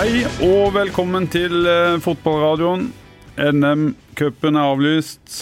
[0.00, 2.86] Hei og velkommen til eh, fotballradioen.
[3.36, 5.34] NM-cupen er avlyst.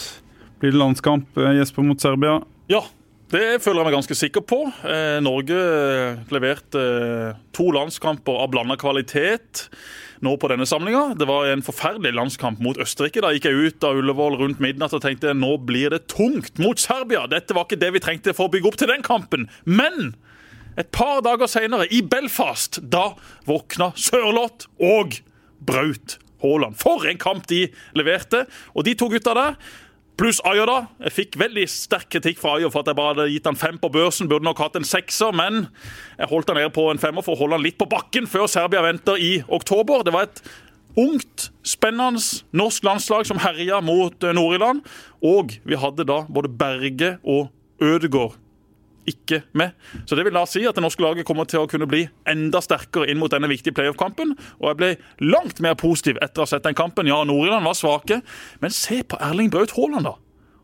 [0.58, 2.40] Blir det landskamp, eh, Jesper, mot Serbia?
[2.66, 2.80] Ja,
[3.30, 4.58] det føler jeg meg ganske sikker på.
[4.82, 5.60] Eh, Norge
[6.34, 9.68] leverte eh, to landskamper av blanda kvalitet
[10.26, 11.12] nå på denne samlinga.
[11.14, 13.22] Det var en forferdelig landskamp mot Østerrike.
[13.22, 16.82] Da gikk jeg ut av Ullevål rundt midnatt og tenkte nå blir det tungt mot
[16.82, 17.28] Serbia.
[17.30, 19.46] Dette var ikke det vi trengte for å bygge opp til den kampen.
[19.70, 20.16] Men
[20.78, 23.10] et par dager senere, i Belfast, da
[23.48, 25.18] våkna Sørloth og
[25.58, 26.78] Braut Haaland.
[26.78, 27.66] For en kamp de
[27.98, 28.44] leverte!
[28.74, 29.58] Og de to gutta der
[30.18, 30.88] Pluss Ayer, da.
[31.06, 33.76] Jeg fikk veldig sterk kritikk fra Ayer for at jeg bare hadde gitt han fem
[33.78, 34.26] på børsen.
[34.30, 35.68] Burde nok hatt en sekser, men
[36.18, 38.48] jeg holdt han nede på en femmer for å holde han litt på bakken før
[38.50, 40.02] Serbia venter i oktober.
[40.02, 40.42] Det var et
[40.98, 42.18] ungt, spennende
[42.50, 44.82] norsk landslag som herja mot eh, Nord-Irland.
[45.22, 48.34] Og vi hadde da både Berge og Ødegaard
[49.08, 49.74] ikke med.
[50.06, 52.62] Så det vil da si at det norske laget kommer til å kunne bli enda
[52.64, 54.36] sterkere inn mot denne viktige playoff-kampen.
[54.60, 54.92] Og jeg ble
[55.34, 57.10] langt mer positiv etter å ha sett den kampen.
[57.10, 58.22] Ja, Nord-Irland var svake,
[58.62, 60.16] men se på Erling Braut Haaland, da.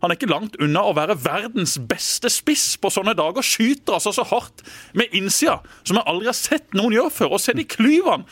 [0.04, 3.40] Han er ikke langt unna å være verdens beste spiss på sånne dager.
[3.40, 4.60] Skyter altså så hardt
[4.92, 7.32] med innsida som jeg aldri har sett noen gjøre før.
[7.32, 8.28] Og se de klyvene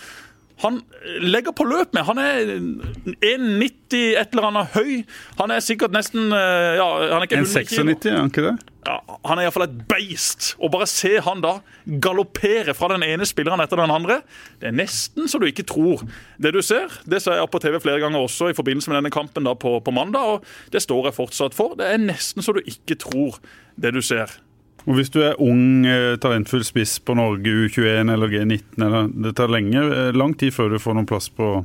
[0.63, 0.83] han
[1.25, 2.05] legger på løp med.
[2.07, 5.01] Han er 1,90 et eller annet høy.
[5.41, 7.87] Han er sikkert nesten ja, han er ikke 100 kilo.
[7.89, 8.55] 1,96, er han ikke det?
[8.83, 8.97] Ja,
[9.29, 10.53] han er iallfall et beist.
[10.59, 11.55] Og bare se han da
[12.03, 14.21] galoppere fra den ene spilleren etter den andre.
[14.59, 16.03] Det er nesten så du ikke tror
[16.43, 16.91] det du ser.
[17.07, 19.77] Det sa jeg på TV flere ganger også i forbindelse med denne kampen da på,
[19.85, 21.77] på mandag, og det står jeg fortsatt for.
[21.79, 23.39] Det er nesten så du ikke tror
[23.79, 24.35] det du ser.
[24.83, 29.37] Og Hvis du er ung, eh, talentfull spiss på Norge U21 eller G19 eller, Det
[29.37, 31.65] tar lenge, eh, lang tid før du får noen plass på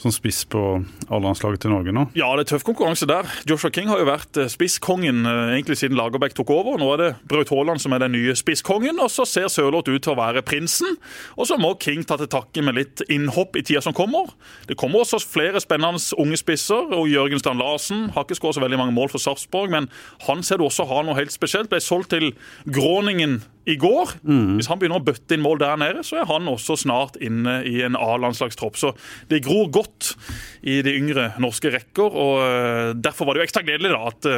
[0.00, 0.60] som spiss på
[1.08, 2.06] A-landslaget til Norge nå?
[2.18, 3.28] Ja, det er tøff konkurranse der.
[3.48, 6.78] Joshua King har jo vært eh, spisskongen egentlig siden Lagerbäck tok over.
[6.80, 10.02] Nå er det Braut Haaland som er den nye spisskongen, og så ser Sørloth ut
[10.04, 10.98] til å være prinsen.
[11.38, 14.34] Og så må King ta til takke med litt innhopp i tida som kommer.
[14.68, 18.64] Det kommer også flere spennende unge spisser, og Jørgen Strand Larsen har ikke skåret så
[18.64, 19.90] veldig mange mål for Sarpsborg, men
[20.26, 21.70] han ser du også har noe helt spesielt.
[21.72, 22.32] Ble solgt til
[22.66, 24.16] Gråningen i går.
[24.22, 24.56] Mm.
[24.58, 27.60] Hvis han begynner å bøtte inn mål der nede, så er han også snart inne
[27.68, 28.76] i en A-landslagstropp.
[28.80, 28.92] Så
[29.30, 30.14] det gror godt
[30.62, 32.12] i de yngre norske rekker.
[32.12, 34.28] og Derfor var det jo ekstra gledelig da at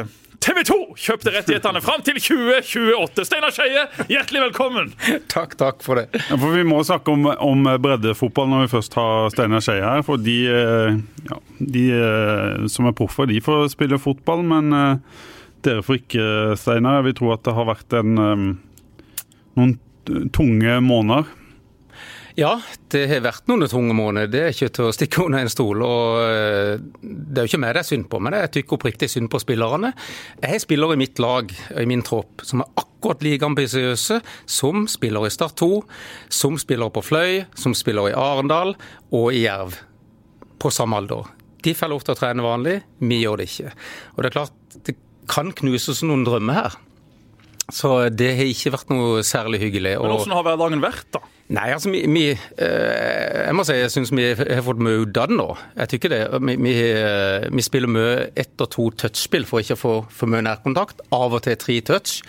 [0.43, 3.25] TV 2 kjøpte rettighetene fram til 2028.
[3.27, 4.91] Steinar Skeie, hjertelig velkommen!
[5.33, 6.07] Takk, takk for det.
[6.29, 10.05] Ja, for Vi må snakke om, om breddefotball når vi først har Steinar Skeie her.
[10.07, 10.37] For de,
[11.27, 11.87] ja, de,
[12.71, 14.71] som er proffer, de får spille fotball, men
[15.65, 16.29] dere får ikke,
[16.61, 17.01] Steinar.
[17.01, 18.15] Jeg vil tro at det har vært en
[19.57, 21.27] noen tunge måneder?
[22.37, 22.51] Ja,
[22.93, 24.29] det har vært noen tunge måneder.
[24.29, 25.81] Det er ikke til å stikke under en stol.
[25.81, 29.09] og Det er jo ikke meg det er synd på, men det er tykker oppriktig
[29.09, 29.89] synd på spillerne.
[30.43, 34.85] Jeg har spillere i mitt lag, i min tropp, som er akkurat like ambisiøse som
[34.85, 35.71] spiller i Start 2,
[36.29, 38.75] som spiller på Fløy, som spiller i Arendal
[39.09, 39.81] og i Jerv.
[40.61, 41.25] På samme alder.
[41.65, 43.73] De får lov til å trene vanlig, vi gjør det ikke.
[44.13, 46.77] Og det er klart, det kan knuses noen drømmer her.
[47.73, 49.97] Så det har ikke vært noe særlig hyggelig.
[49.99, 51.23] Men Hvordan har hverdagen vært, da?
[51.47, 55.29] Nei, altså vi, vi Jeg må si jeg syns vi har fått mye ut av
[55.31, 55.47] det nå.
[55.77, 56.21] Jeg tykker det.
[56.47, 56.73] Vi, vi,
[57.55, 61.03] vi spiller mye ett og to touchspill for ikke å få for mye nærkontakt.
[61.15, 62.21] Av og til tre touch.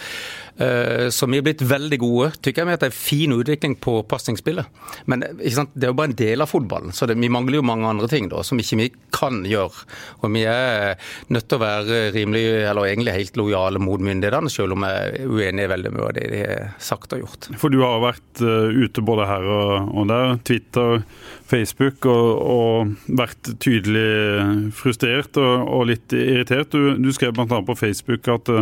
[0.58, 4.00] Så vi har blitt veldig gode, tykker jeg, med at det er fin utvikling på
[4.10, 4.66] pasningsspillet.
[5.06, 7.86] Men det er jo bare en del av fotballen, så det, vi mangler jo mange
[7.86, 9.86] andre ting da, som ikke vi kan gjøre.
[10.22, 10.98] Og vi er
[11.30, 15.30] nødt til å være rimelig, eller egentlig helt lojale mot myndighetene, selv om jeg er
[15.30, 17.50] uenig i veldig mye av det de har sagt og gjort.
[17.62, 21.02] For du har vært ute både her og der, Twitter,
[21.48, 26.74] Facebook, og, og vært tydelig frustrert og, og litt irritert.
[26.74, 27.62] Du, du skrev bl.a.
[27.64, 28.52] på Facebook at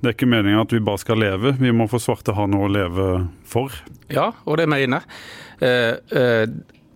[0.00, 2.68] det er ikke meningen at vi bare skal leve, vi må få svarte ha noe
[2.68, 3.08] å leve
[3.48, 3.74] for.
[4.12, 5.08] Ja, og det mener jeg.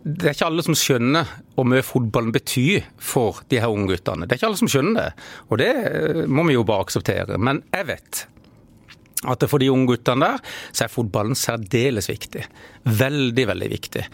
[0.05, 4.27] Det er ikke alle som skjønner hvor mye fotballen betyr for de her unge guttene.
[4.29, 5.73] Det er ikke alle som skjønner det, og det
[6.29, 7.39] må vi jo bare akseptere.
[7.41, 8.25] Men jeg vet
[9.25, 12.45] at for de unge guttene der, så er fotballen særdeles viktig.
[12.85, 14.05] Veldig, veldig viktig.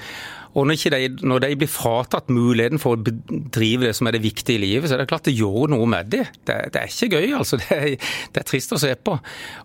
[0.58, 4.23] Og når, de, når, de, blir fratatt muligheten for å bedrive det som er det
[4.25, 6.26] viktige i livet, så er det klart det gjør noe med dem.
[6.43, 7.58] Det, det, er ikke gøy, altså.
[7.61, 7.91] Det er,
[8.35, 9.14] det er, trist å se på.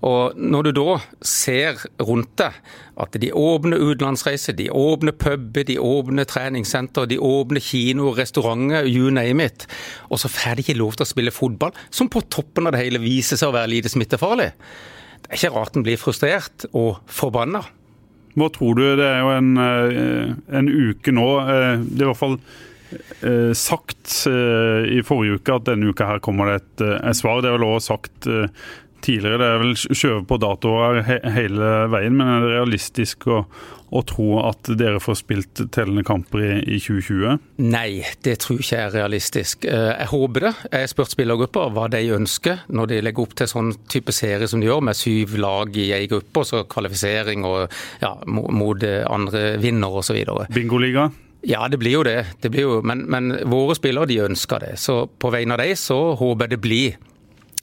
[0.06, 2.60] Og når du da ser rundt deg
[3.02, 9.10] at de åpner utenlandsreiser, de åpner puber, de åpner treningssenter, de åpner kinoer, restauranter, you
[9.14, 9.66] name it,
[10.10, 12.86] og så får de ikke lov til å spille fotball, som på toppen av det
[12.86, 14.52] hele viser seg å være lite smittefarlig.
[15.26, 17.64] Det er ikke rart en blir frustrert og forbanna.
[18.36, 18.86] Hva tror du?
[19.00, 19.52] Det er jo en,
[20.60, 21.28] en uke nå.
[21.88, 22.40] Det er i hvert fall
[23.56, 27.40] sagt i forrige uke at denne uka her kommer det et, et svar.
[27.42, 28.28] Det er vel også sagt
[29.06, 29.40] tidligere.
[29.40, 31.00] Det er vel skjøvet på datoer
[31.36, 33.42] hele veien, men er det realistisk å,
[33.95, 37.39] å tro at dere får spilt tellende kamper i, i 2020?
[37.65, 39.68] Nei, det tror ikke jeg er realistisk.
[39.69, 40.53] Eh, jeg håper det.
[40.69, 44.50] Jeg har spurt spillergrupper hva de ønsker når de legger opp til sånn type serie
[44.51, 47.65] som de gjør, med syv lag i ei gruppe, og så kvalifisering og
[48.03, 50.19] ja, mot andre vinner osv.
[50.53, 51.09] Bingoliga?
[51.45, 52.25] Ja, det blir jo det.
[52.42, 54.71] det blir jo, men, men, våre spillere de ønsker det.
[54.81, 56.95] Så på vegne av dem så håper jeg det blir.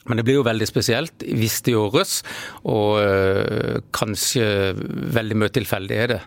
[0.09, 2.17] Men det blir jo veldig spesielt hvis det gjøres,
[2.67, 4.45] og øh, kanskje
[5.15, 5.53] veldig mye
[6.11, 6.21] det.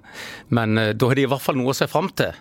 [0.49, 2.32] Men øh, da har de i hvert fall noe å se fram til.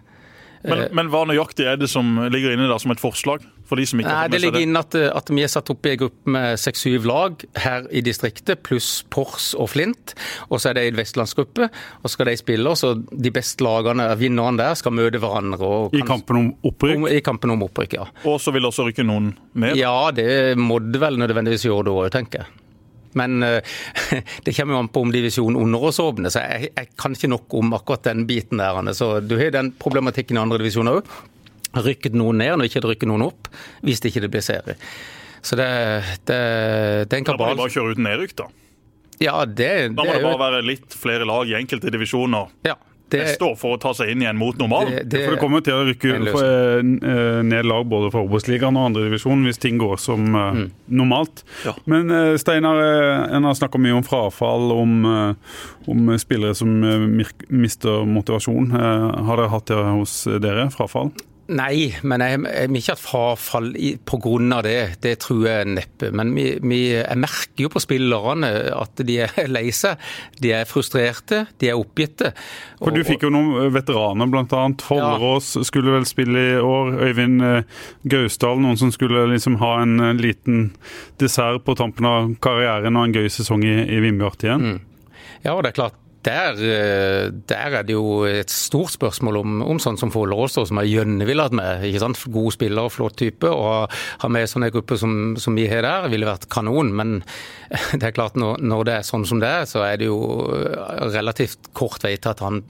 [0.63, 3.43] Men, eh, men, hva nøyaktig er det som ligger inne der som et forslag?
[3.65, 5.95] For de som ikke Nei, Det ligger inne at, at, vi er satt opp i
[5.95, 10.13] en gruppe med seks-syv lag her i distriktet, pluss Pors og Flint.
[10.49, 11.69] Og så er det en vestlandsgruppe,
[12.01, 12.75] og skal de spille.
[12.77, 15.71] så De beste lagene, vinnerne der, skal møte hverandre.
[15.97, 16.99] I kampen om opprykk?
[17.01, 18.09] Om, I kampen om opprykk, ja.
[18.29, 19.79] Og så vil også rykke noen ned?
[19.79, 22.61] Ja, det må det vel nødvendigvis gjøre da òg, tenker jeg.
[23.15, 23.59] Men uh,
[24.45, 27.31] det kommer jo an på om divisjonen under oss åpner, så jeg, jeg, kan ikke
[27.31, 28.93] nok om akkurat den biten der.
[28.93, 31.15] Så Du har den problematikken i andre divisjoner òg.
[31.75, 33.49] Rykket noen ned når ikke rykker noen opp,
[33.85, 34.77] hvis det ikke blir serie.
[35.45, 35.67] Så det,
[36.25, 36.39] det,
[37.05, 37.51] det er en kabal.
[37.51, 38.49] Da må de bare kjøre ut nedrykk, da?
[39.21, 42.49] Ja, det, da må det, det bare være litt flere lag i enkelte divisjoner.
[42.67, 42.75] Ja,
[43.11, 44.95] det, neste år for å ta seg inn igjen mot normalen?
[44.95, 48.79] Det, det, for det kommer til å rykke for, eh, ned lag både fra Obos-ligaen
[48.79, 50.65] og andredivisjon hvis ting går som eh, mm.
[50.97, 51.45] normalt.
[51.67, 51.75] Ja.
[51.91, 52.81] Men eh, Steinar,
[53.29, 55.05] en har snakka mye om frafall, om,
[55.91, 58.73] om spillere som mister motivasjon.
[58.73, 61.13] har dere hatt det hos dere, frafall?
[61.45, 63.67] Nei, men jeg vil ikke hatt frafall
[64.09, 64.61] pga.
[64.65, 64.77] det.
[65.01, 66.09] Det tror jeg neppe.
[66.09, 70.01] Men vi, vi, jeg merker jo på spillerne at de er lei seg.
[70.41, 72.31] De er frustrerte, de er oppgitte.
[72.79, 74.63] For Du fikk jo noen veteraner, bl.a.
[74.81, 75.65] Follerås ja.
[75.69, 76.95] skulle vel spille i år.
[77.05, 80.71] Øyvind eh, Gausdal, noen som skulle liksom ha en liten
[81.21, 84.65] dessert på tampen av karrieren og en gøy sesong i, i Vindbjart igjen.
[84.65, 84.81] Mm.
[85.45, 89.59] Ja, og det er klart der, eh, der, er det jo et stort spørsmål om,
[89.61, 91.85] om sånn som Folle Råstad, som er gjønnevillet med.
[91.85, 92.21] ikke sant?
[92.33, 93.49] God spiller flott type.
[93.49, 93.91] Og
[94.23, 96.91] ha med sånne grupper som, som, vi har der, ville vært kanon.
[96.97, 97.19] Men
[97.99, 100.19] det er klart, når, når, det er sånn som det er, så er det jo
[101.13, 102.63] relativt kort vei til at han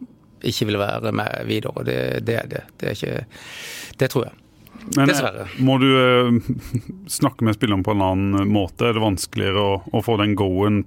[0.46, 1.86] ikke vil være med videre.
[1.88, 2.66] Det, det er det.
[2.76, 4.45] Det, er ikke, det tror jeg.
[4.94, 5.48] Men eh, Dessverre.
[5.66, 6.36] må du uh,
[7.18, 8.90] snakke med spillerne på en annen måte?
[8.90, 10.84] Er det vanskeligere å, å få den go-en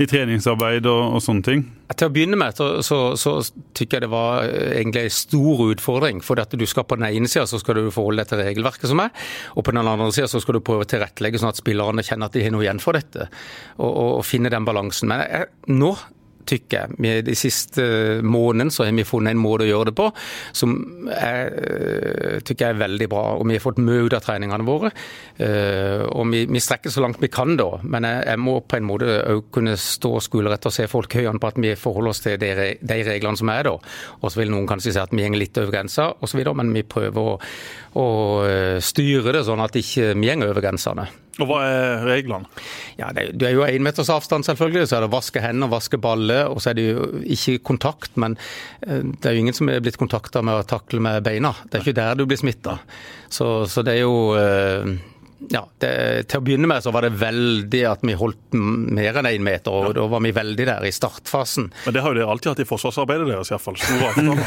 [0.00, 1.64] i treningsarbeid og, og, sånne ting?
[1.90, 3.34] Til å begynne med så, så, så
[3.76, 6.22] tykker jeg det var eh, egentlig en stor utfordring.
[6.24, 8.92] For at du skal på den ene sida så skal du forholde deg til regelverket
[8.92, 9.12] som er,
[9.54, 12.30] og på den andre sida så skal du prøve å tilrettelegge sånn at spillerne kjenner
[12.30, 13.28] at de har noe igjen for dette.
[13.76, 15.12] Og, og, og finne den balansen.
[15.12, 15.94] Men jeg, nå
[16.50, 17.22] jeg.
[17.26, 17.84] De siste
[18.26, 20.08] månedene så har vi funnet en måte å gjøre det på
[20.56, 20.74] som
[21.10, 23.24] jeg eh, tykker er veldig bra.
[23.38, 24.92] Og vi har fått mye av treningene våre.
[25.40, 28.78] Eh, og vi, vi, strekker så langt vi kan da, men jeg, jeg må på
[28.78, 32.24] en måte òg kunne stå skulderrett og se folk høyene på at vi forholder oss
[32.24, 33.76] til de, de, reglene som er da.
[34.20, 36.84] Og så vil noen kanskje si at vi går litt over grensa osv., men vi
[36.88, 37.38] prøver å,
[37.98, 38.06] å
[38.46, 41.08] eh, styre det sånn at ikke vi går over grensene.
[41.40, 42.48] Og Hva er reglene?
[42.98, 44.88] Ja, det, Du er jo én meters avstand, selvfølgelig.
[44.90, 46.50] Så er det å vaske hender, vaske baller.
[46.52, 48.36] Og så er det jo ikke kontakt, men
[48.84, 51.54] eh, det er jo ingen som er blitt kontakta med å takle med beina.
[51.66, 52.78] Det er ikke der du blir smitta.
[53.30, 54.92] Så, så, det er jo eh,
[55.48, 55.90] ja, det,
[56.28, 59.72] Til å begynne med så var det veldig at vi holdt mer enn én meter,
[59.72, 59.94] og ja.
[59.96, 61.70] da var vi veldig der i startfasen.
[61.86, 63.78] Men det har jo dere alltid hatt i forsvarsarbeidet deres, iallfall.
[63.80, 64.42] Store avtaler.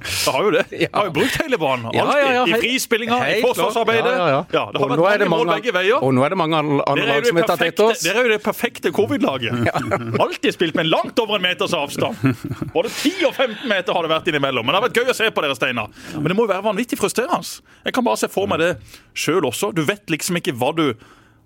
[0.00, 0.64] det har jo det.
[0.80, 0.90] Ja.
[0.96, 1.86] Har jo brukt hele banen.
[1.90, 2.24] Alltid.
[2.34, 4.14] Ja, I frispillinga, i forsvarsarbeidet.
[4.20, 6.02] Ja, det har vært mange mål begge veier.
[6.02, 8.04] Og nå er det mange andre lag som har tatt etter oss.
[8.04, 9.70] Dere er jo det perfekte covid-laget.
[10.24, 12.18] Alltid spilt med langt over en meters avstand.
[12.74, 14.66] Både 10 og 15 meter har det vært innimellom.
[14.66, 15.94] Men det har vært gøy å se på dere, Steinar.
[16.16, 17.40] Men det må jo være vanvittig frustrerende.
[17.84, 18.70] Jeg kan bare se for meg det
[19.16, 19.70] sjøl også.
[19.76, 20.86] Du vet vet liksom ikke hva du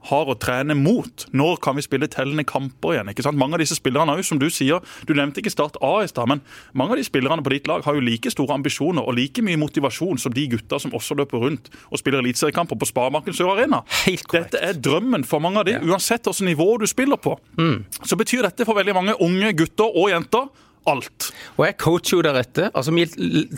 [0.04, 1.25] har å trene mot.
[1.32, 3.08] Når kan vi spille tellende kamper igjen?
[3.08, 3.38] ikke sant?
[3.40, 6.11] Mange av disse spillerne har jo, som du sier, du nevnte ikke Start A i
[6.11, 6.42] stad, men
[6.76, 9.56] mange av de spillerne på ditt lag har jo like store ambisjoner og like mye
[9.61, 13.80] motivasjon som de gutta som også løper rundt og spiller eliteseriekamper på Sparebanken Sør Arena.
[14.04, 17.38] Helt Dette er drømmen for mange av de, uansett hvilket nivå du spiller på.
[17.56, 17.87] Mm.
[18.04, 20.50] Så betyr dette for veldig mange unge gutter og jenter
[20.91, 21.31] alt.
[21.57, 22.71] Og jeg coacher jo deretter.
[22.75, 23.07] Altså, Vi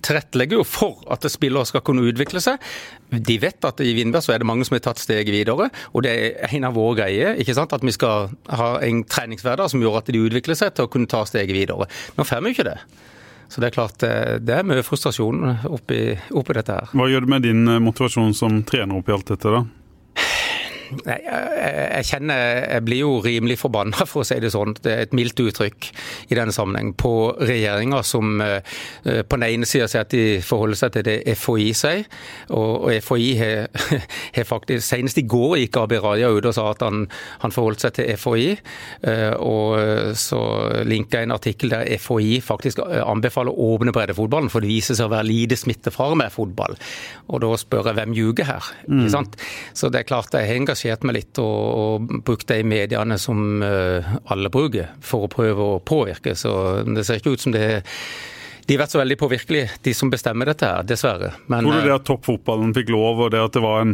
[0.03, 2.63] tilrettelegger jo for at spillere skal kunne utvikle seg.
[3.11, 6.03] De vet at i Vindberg så er det mange som har tatt steget videre, og
[6.03, 7.37] det er en av våre greier.
[7.39, 7.73] ikke sant?
[7.73, 11.11] At vi skal ha en treningshverdag som gjør at de utvikler seg til å kunne
[11.11, 11.87] ta steget videre.
[12.17, 12.81] Nå får vi ikke det.
[13.49, 16.01] Så det er klart eh, det er mye frustrasjon oppi,
[16.35, 16.91] oppi dette her.
[16.97, 19.63] Hva gjør det med din eh, motivasjon som trener oppi alt dette, da?
[21.07, 24.77] Nei, jeg, kjenner Jeg blir jo rimelig forbanna, for å si det sånn.
[24.83, 25.89] Det er et mildt uttrykk
[26.31, 26.93] i denne sammenheng.
[26.99, 28.61] På regjeringa som uh,
[29.03, 32.05] på den ene sida sier at de forholder seg til det FHI sier.
[32.55, 33.29] Og, og FHI
[34.37, 37.07] har faktisk Senest i går gikk Abid Raja ut og sa at han,
[37.43, 38.49] han forholdt seg til FHI.
[39.07, 40.41] Uh, og så
[40.87, 45.09] linka jeg en artikkel der FHI faktisk anbefaler å åpne breddefotballen, for det viser seg
[45.09, 46.77] å være lite smittefare med fotball.
[47.33, 48.71] Og da spør jeg hvem ljuger her?
[48.87, 49.09] Mm.
[49.77, 53.63] Så det er klart jeg har engasjert meg litt og, og brukt de mediene som
[53.63, 56.37] uh, alle bruker, for å prøve å påvirke.
[56.37, 57.83] Så det ser ikke ut som det er
[58.67, 61.29] de har vært så veldig påvirkelige, de som bestemmer dette her, dessverre.
[61.47, 63.93] Men, Tror du det eh, at toppfotballen fikk lov, og det at det var en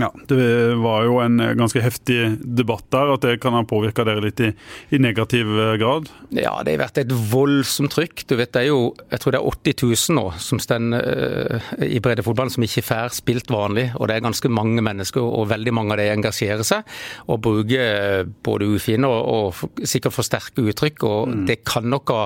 [0.00, 4.24] ja, Det var jo en ganske heftig debatt der, at det kan ha påvirka dere
[4.24, 4.50] litt i,
[4.90, 6.10] i, negativ eh, grad?
[6.30, 8.26] Ja, det har vært et voldsomt trykk.
[8.28, 9.76] Du vet, Det er jo jeg tror det er 80
[10.12, 13.88] 000 nå som står uh, i breddefotballen som ikke får spilt vanlig.
[13.96, 16.96] og Det er ganske mange mennesker, og veldig mange av de engasjerer seg
[17.30, 21.04] og bruker eh, både ufine og, og sikkert for sterke uttrykk.
[21.06, 21.44] og mm.
[21.48, 22.22] Det kan nok ha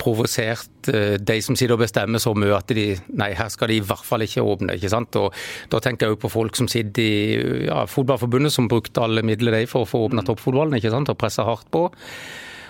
[0.00, 2.86] provosert de som sitter og bestemmer så mye at de
[3.18, 4.76] nei, her skal de i hvert fall ikke åpne.
[4.78, 5.16] ikke sant?
[5.20, 5.34] Og
[5.72, 9.58] Da tenker jeg jo på folk som sitter i ja, Fotballforbundet som brukte alle midler
[9.58, 10.28] de for å få åpna mm.
[10.30, 11.86] toppfotballen ikke sant, og pressa hardt på.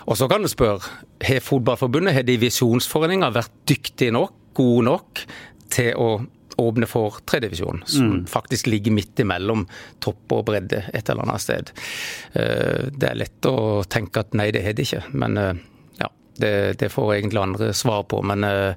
[0.05, 0.85] Og så kan du spørre,
[1.25, 5.25] har Fotballforbundet, har divisjonsforeninga vært dyktige nok, gode nok,
[5.75, 6.09] til å
[6.61, 8.25] åpne for tredjedivisjon, som mm.
[8.31, 9.65] faktisk ligger midt imellom
[10.05, 11.73] topp og bredde et eller annet sted.
[12.39, 15.65] Eh, det er lett å tenke at nei, det har de ikke, men eh,
[16.37, 18.23] det, det, får egentlig andre svar på.
[18.23, 18.75] Men uh,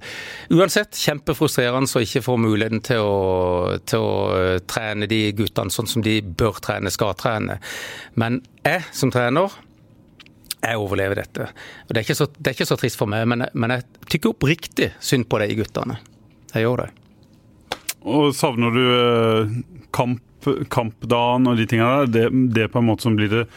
[0.49, 5.89] uansett, kjempefrustrerende å ikke få muligheten til å, til å uh, trene de guttene sånn
[5.89, 7.59] som de bør trene, skal trene.
[8.19, 9.55] Men jeg som trener,
[10.57, 11.49] jeg overlever dette.
[11.87, 14.35] Og det, er ikke så, er ikke så trist for meg, men, men jeg tykker
[14.35, 15.99] oppriktig synd på de guttene.
[16.53, 16.89] Jeg gjør det.
[18.07, 19.55] Og savner du uh,
[19.95, 20.21] kamp,
[20.71, 22.29] kampdagen og de tingene der?
[22.53, 23.47] Det er på en måte som blir det,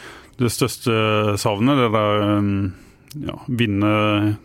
[0.40, 1.84] det største savnet?
[1.84, 2.30] det der...
[2.38, 3.92] Um ja, vinne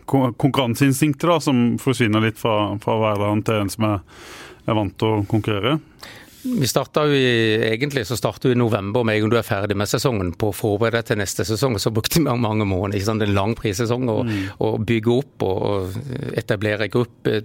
[0.06, 3.98] konkurranseinstinktet, da, som forsvinner litt fra, fra hverdagen til en som er,
[4.66, 5.78] er vant til å konkurrere?
[6.46, 9.46] Vi starta jo i, Egentlig så starter vi i november med en gang du er
[9.46, 11.78] ferdig med sesongen på å forberede deg til neste sesong.
[11.82, 12.98] Så brukte vi mange måneder.
[12.98, 13.24] Ikke sant?
[13.26, 14.84] En lang prissesong å mm.
[14.86, 15.96] bygge opp og
[16.38, 17.40] etablere gruppe,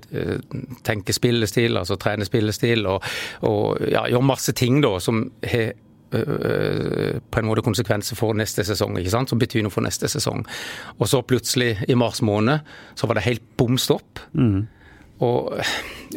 [0.86, 3.08] tenke spillestil, altså trene spillestil og,
[3.48, 5.74] og ja, gjøre masse ting da som har
[6.12, 9.32] på en måte konsekvenser for neste sesong, ikke sant?
[9.32, 10.44] som betyr noe for neste sesong.
[11.00, 12.68] Og så plutselig, i mars måned,
[13.00, 14.20] så var det helt bom stopp.
[14.36, 14.68] Mm.
[15.22, 15.54] Og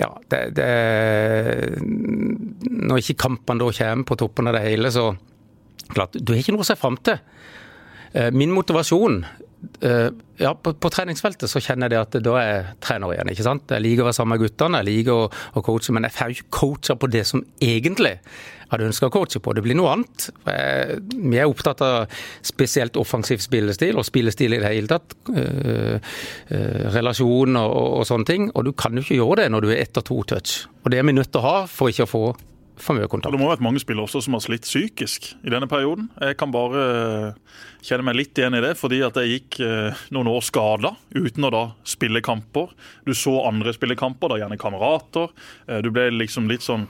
[0.00, 0.68] ja, det, det,
[2.64, 5.10] Når ikke kampene da kommer på toppen av det hele, så
[5.92, 7.20] klart, Du har ikke noe å se fram til.
[8.14, 9.22] Eh, min motivasjon
[10.40, 13.30] ja, på, på, treningsfeltet så kjenner jeg det at da er jeg trener igjen.
[13.30, 13.70] ikke sant?
[13.70, 16.32] Jeg liker å være sammen med guttene, jeg liker å, å coache, men jeg får
[16.32, 18.16] jo ikke coache på det som egentlig
[18.64, 19.52] jeg hadde ønska å coache på.
[19.54, 20.28] Det blir noe annet.
[20.48, 25.14] Jeg, vi er opptatt av spesielt offensiv spillestil, og spillestil i det hele tatt.
[25.30, 26.00] Øh,
[26.56, 28.48] øh, relasjon og, og, sånne ting.
[28.54, 30.64] Og du kan jo ikke gjøre det når du er ett og to touch.
[30.82, 32.24] Og det er vi nødt til å ha for ikke å få
[32.76, 33.32] for mye kontakt.
[33.32, 36.08] Det må ha vært mange spillere også som har slitt psykisk i denne perioden.
[36.22, 40.04] Jeg kan bare eh, kjenne meg litt igjen i det, fordi at jeg gikk eh,
[40.14, 42.74] noen år skada uten å da spille kamper.
[43.06, 45.30] Du så andre spille kamper, da gjerne kamerater.
[45.68, 46.88] Eh, du ble liksom litt sånn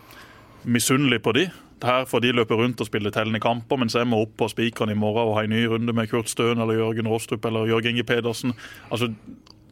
[0.65, 1.49] misunnelig på de.
[1.85, 4.95] Her får de løpe rundt og spille tellende kamper, mens jeg må opp på spikeren
[4.95, 7.93] i morgen og ha en ny runde med Kurt Støen eller Jørgen Råstrup eller Jørgen
[7.93, 8.55] Inge Pedersen.
[8.89, 9.11] Altså,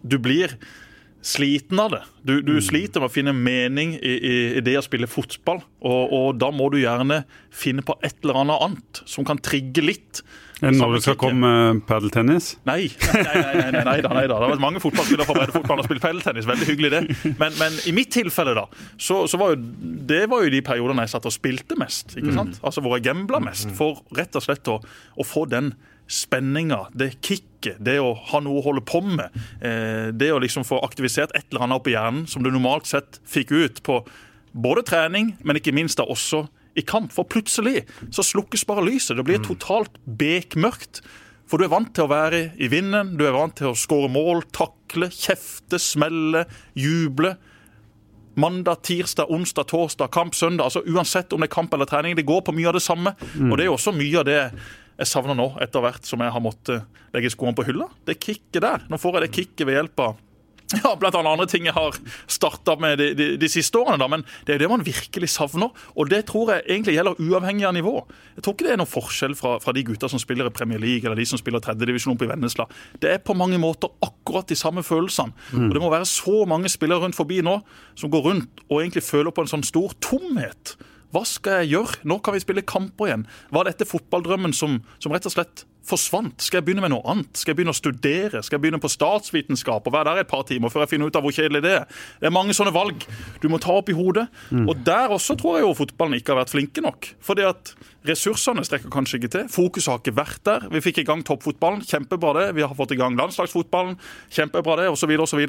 [0.02, 0.59] du blir
[1.23, 2.02] sliten av det.
[2.23, 2.62] Du, du mm.
[2.67, 5.62] sliter med å finne mening i, i, i det å spille fotball.
[5.81, 7.23] Og, og, da må du gjerne
[7.55, 10.23] finne på et eller annet annet som kan trigge litt.
[10.62, 11.52] Enn Når det skal komme
[11.87, 12.52] padeltennis?
[12.67, 12.87] Nei.
[12.91, 14.37] Nei, nei, nei, nei, nei, da, nei da.
[14.37, 16.49] Det har vært mange fotballspillere fra breddefotball og spilt padeltennis.
[16.50, 17.33] Veldig hyggelig, det.
[17.41, 19.62] Men, men, i mitt tilfelle, da, så, så, var jo
[20.12, 22.14] det var jo de periodene jeg satt og spilte mest.
[22.14, 22.59] ikke sant?
[22.59, 22.67] Mm.
[22.71, 23.71] Altså hvor jeg gambla mest.
[23.71, 23.79] Mm.
[23.79, 25.75] For rett og slett å, å få den
[26.11, 29.35] spenninga, det kicket, det å ha noe å holde på med.
[29.61, 32.90] Eh, det å liksom få aktivisert et eller annet opp i hjernen som du normalt
[32.90, 34.02] sett fikk ut på
[34.52, 36.45] både trening, men ikke minst da også
[36.78, 37.12] i kamp.
[37.12, 39.16] For plutselig så slukkes bare lyset.
[39.19, 39.49] Det blir mm.
[39.49, 41.02] totalt bekmørkt.
[41.49, 44.09] For du er vant til å være i vinden, du er vant til å skåre
[44.12, 46.47] mål, takle, kjefte, smelle,
[46.78, 47.35] juble.
[48.40, 50.71] Mandag, tirsdag, onsdag, torsdag, kamp søndag.
[50.71, 53.12] altså Uansett om det er kamp eller trening, det går på mye av det samme.
[53.35, 53.50] Mm.
[53.50, 54.38] Og det er også mye av det
[55.02, 57.88] jeg savner nå, etter hvert som jeg har måttet legge skoene på hylla.
[58.06, 58.85] Det kicket der.
[58.88, 60.21] Nå får jeg det kicket ved hjelp av
[60.73, 61.97] ja, blant annet andre ting jeg har
[62.30, 63.99] starta med de, de, de, siste årene.
[64.00, 65.73] da, Men det er jo det man virkelig savner.
[65.97, 67.94] Og det tror jeg egentlig gjelder uavhengig av nivå.
[68.37, 70.80] Jeg tror ikke det er noen forskjell fra, fra de gutta som spiller i Premier
[70.82, 72.68] League eller de som spiller tredjedivisjon oppe i Vennesla.
[73.02, 75.37] Det er på mange måter akkurat de samme følelsene.
[75.52, 75.68] Mm.
[75.68, 77.59] Og det må være så mange spillere rundt forbi nå
[77.99, 80.76] som går rundt og egentlig føler på en sånn stor tomhet
[81.12, 82.00] Hva skal jeg gjøre?
[82.09, 83.26] Når kan vi spille kamper igjen?
[83.52, 86.40] Var dette fotballdrømmen som, som rett og slett forsvant?
[86.40, 87.31] Skal jeg begynne med noe annet?
[87.37, 88.40] Skal jeg begynne å studere?
[88.40, 91.19] Skal jeg begynne på statsvitenskap og være der et par timer før jeg finner ut
[91.19, 91.99] av hvor kjedelig det er?
[92.23, 93.04] Det er mange sånne valg
[93.42, 94.28] du må ta opp i hodet.
[94.54, 94.69] Mm.
[94.71, 97.11] Og der også tror jeg jo fotballen ikke har vært flinke nok.
[97.25, 97.75] Fordi at
[98.09, 99.52] ressursene strekker kanskje ikke til.
[99.52, 100.66] Fokuset har ikke vært der.
[100.73, 102.49] Vi fikk i gang toppfotballen, kjempebra det.
[102.57, 103.99] Vi har fått i gang landslagsfotballen,
[104.33, 105.12] kjempebra det, osv.
[105.26, 105.45] osv.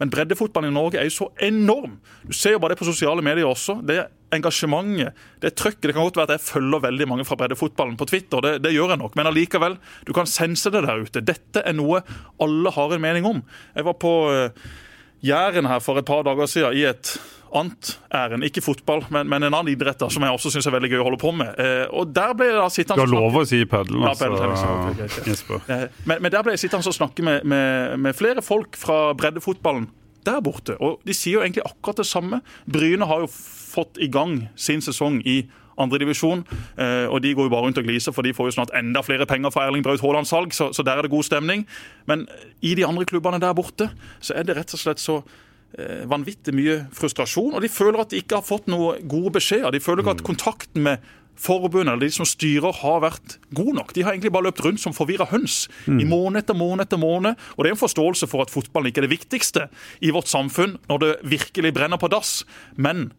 [0.00, 1.98] Men breddefotballen i Norge er jo så enorm.
[2.24, 3.80] Du ser jo bare det på sosiale medier også.
[3.86, 4.00] Det
[4.32, 5.88] engasjementet, det trøkket.
[5.90, 8.74] Det kan godt være at jeg følger veldig mange fra breddefotballen på Twitter, det, det
[8.74, 9.18] gjør jeg nok.
[9.18, 9.76] Men allikevel,
[10.08, 11.24] du kan sense det der ute.
[11.24, 12.02] Dette er noe
[12.42, 13.44] alle har en mening om.
[13.76, 14.72] Jeg var på uh,
[15.22, 17.14] Jæren her for et par dager siden i et
[17.54, 18.44] annet ærend.
[18.44, 21.02] Ikke fotball, men, men, en annen idrett da, som jeg også syns er veldig gøy
[21.02, 21.52] å holde på med.
[21.60, 24.30] Eh, og der ble jeg da sittende Du har lov å si padel, altså.
[25.68, 28.78] Ja, eh, men, men, der ble jeg sittende og snakke med, med, med flere folk
[28.80, 29.86] fra breddefotballen
[30.26, 30.76] der borte.
[30.80, 32.42] Og de sier jo egentlig akkurat det samme.
[32.70, 35.42] Bryne har jo fått i gang sin sesong i
[35.80, 36.42] andredivisjon.
[36.44, 39.02] divisjon og de går jo bare rundt og gliser, for de får jo snart enda
[39.02, 41.66] flere penger fra Erling Braut Haalands salg, så, så, der er det god stemning.
[42.06, 42.26] Men
[42.60, 45.22] i de andre klubbene der borte så er det rett og slett så
[45.78, 47.54] eh, vanvittig mye frustrasjon.
[47.54, 49.72] Og de føler at de ikke har fått noe gode beskjeder.
[49.72, 53.94] De føler ikke at kontakten med forbundet eller de som styrer, har vært god nok.
[53.96, 56.00] De har egentlig bare løpt rundt som forvirra høns mm.
[56.02, 57.40] i måned etter måned etter måned.
[57.56, 59.66] Og det er en forståelse for at fotballen ikke er det viktigste
[60.04, 62.42] i vårt samfunn når det virkelig brenner på dass.
[62.76, 63.10] Men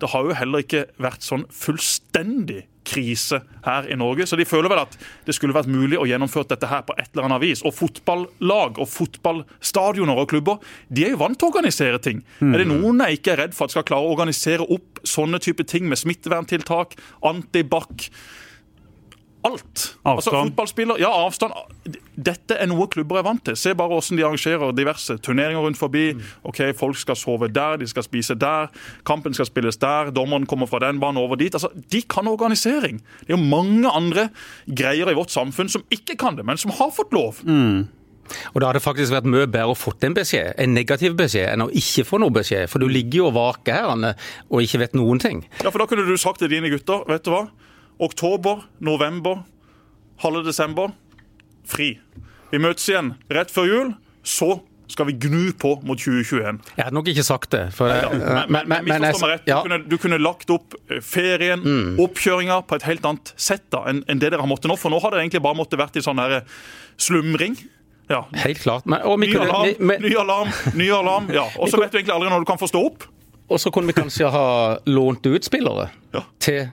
[0.00, 4.26] det har jo heller ikke vært sånn fullstendig krise her i Norge.
[4.26, 7.10] Så de føler vel at det skulle vært mulig å gjennomføre dette her på et
[7.12, 7.62] eller annet vis.
[7.66, 12.24] Og fotballag og fotballstadioner og klubber de er jo vant til å organisere ting.
[12.40, 12.54] Mm.
[12.54, 15.40] Er det noen jeg ikke er redd for at skal klare å organisere opp sånne
[15.42, 16.96] type ting med smitteverntiltak,
[17.30, 18.10] antibac
[19.42, 19.96] alt.
[20.04, 20.16] Avstand.
[20.16, 21.54] Altså, fotballspiller, ja, avstand.
[22.20, 23.56] Dette er noe klubber er vant til.
[23.56, 26.10] Se bare hvordan de arrangerer diverse turneringer rundt forbi.
[26.16, 26.24] Mm.
[26.50, 28.68] Ok, Folk skal sove der, de skal spise der,
[29.08, 31.54] kampen skal spilles der, dommeren kommer fra den banen over dit.
[31.54, 33.00] Altså, De kan organisering.
[33.20, 34.28] Det er jo mange andre
[34.68, 37.40] greier i vårt samfunn som ikke kan det, men som har fått lov.
[37.46, 37.88] Mm.
[38.54, 41.48] Og Da hadde det faktisk vært mye bedre å fått en beskjed, en negativ beskjed,
[41.52, 42.68] enn å ikke få noe beskjed.
[42.70, 44.14] For du ligger jo og vaker her Anne,
[44.50, 45.44] og ikke vet noen ting.
[45.64, 47.48] Ja, for Da kunne du sagt til dine gutter vet du hva,
[48.00, 49.42] Oktober, november,
[50.22, 50.94] halve desember
[51.68, 51.94] fri.
[52.50, 53.94] Vi møtes igjen rett før jul.
[54.26, 54.58] Så
[54.90, 56.60] skal vi gnu på mot 2021.
[56.76, 57.62] Jeg hadde nok ikke sagt det.
[57.78, 59.44] Det, ja, men, men, men, men rett.
[59.46, 59.60] Du, ja.
[59.62, 62.00] kunne, du, kunne, lagt opp eh, ferien, mm.
[62.02, 64.78] oppkjøringa, på et helt annet sett da, enn, enn det dere har måttet nå.
[64.80, 66.40] For nå har det egentlig bare måttet vært i sånn eh,
[67.00, 67.54] slumring.
[68.10, 68.24] Ja.
[68.42, 68.90] Helt klart.
[68.90, 71.30] ny, alarm, ny alarm, ny alarm.
[71.34, 71.46] Ja.
[71.62, 73.06] Og så vet du egentlig aldri når du kan få stå opp.
[73.50, 76.22] Og så kunne vi kanskje ha lånt ut spillere ja.
[76.38, 76.68] til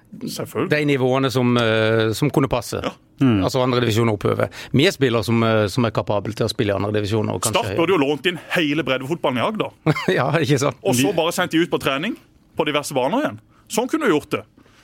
[0.70, 2.82] de nivåene som, eh, som kunne passe.
[2.84, 2.94] Ja.
[3.18, 3.40] Mm.
[3.48, 4.52] Altså andredivisjon oppover.
[4.78, 7.32] Vi er spillere som, eh, som, er kapable til å spille i andredivisjon.
[7.50, 9.74] Start burde jo lånt inn hele breddefotballen i Agder.
[10.20, 10.78] ja, ikke sant?
[10.86, 12.14] Og så bare sendt de ut på trening
[12.58, 13.42] på diverse baner igjen.
[13.74, 14.44] Sånn kunne du gjort det.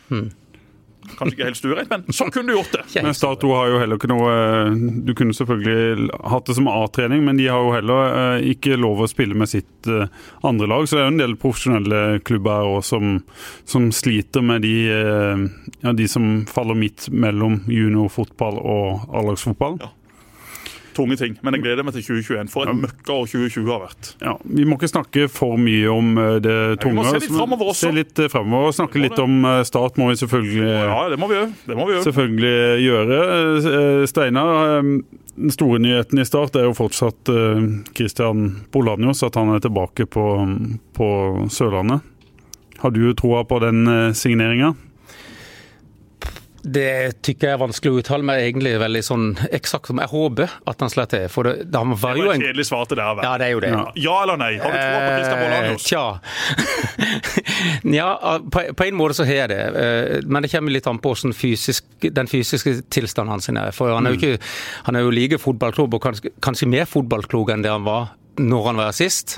[0.09, 0.31] Mm.
[1.17, 2.83] Kanskje ikke helt stuereint, men sånn kunne du gjort det.
[3.05, 4.33] Men Start 2 har jo heller ikke noe
[5.07, 9.03] Du kunne selvfølgelig hatt det som A-trening, men de har jo heller eh, ikke lov
[9.03, 10.11] å spille med sitt eh,
[10.47, 10.87] andre lag.
[10.87, 13.17] Så det er jo en del profesjonelle klubber her som,
[13.69, 15.43] som, sliter med de, eh,
[15.83, 19.81] ja, de som faller midt mellom juniorfotball og A-lagsfotball.
[19.83, 19.91] Ja
[20.95, 21.35] tunge ting.
[21.43, 22.51] Men jeg gleder meg til 2021.
[22.53, 24.11] For et møkka år 2020 har vært.
[24.23, 26.93] Ja, Vi må ikke snakke for mye om eh, det tunge.
[26.93, 27.87] Vi må se litt fremover også.
[27.87, 28.75] Se litt eh, fremover.
[28.77, 31.49] Snakke litt om eh, Start må vi selvfølgelig Ja, det må vi gjøre.
[31.65, 32.05] Det må vi gjøre.
[32.07, 34.07] Selvfølgelig gjøre.
[34.09, 37.29] Steinar, den store nyheten i Start er jo fortsatt
[37.97, 40.25] Christian Bolanios, at han er tilbake på,
[40.97, 41.09] på
[41.53, 42.03] Sørlandet.
[42.83, 43.85] Har du troa på den
[44.17, 44.73] signeringa?
[46.63, 50.53] Det tykker jeg er vanskelig å uttale meg egentlig veldig sånn eksakt som jeg håper
[50.71, 51.25] at han slår til.
[51.33, 52.45] For det, det var, var jo en...
[52.45, 53.19] kjedelig svar til deg.
[53.25, 53.71] Ja, det er jo det.
[53.73, 54.51] Ja, ja eller nei?
[54.63, 55.87] Har du tro på Christian Bolanios?
[55.89, 56.03] Tja.
[57.99, 58.09] ja,
[58.47, 59.61] på, på, en måte så har jeg det.
[59.83, 63.71] Eh, men det kommer litt an på hvordan fysisk, den fysiske tilstanden hans er.
[63.75, 64.23] For han er jo, mm.
[64.23, 64.53] ikke,
[64.87, 68.69] han er jo like fotballklubb, og kanskje, kanskje mer fotballklok enn det han var når
[68.71, 69.37] han var sist.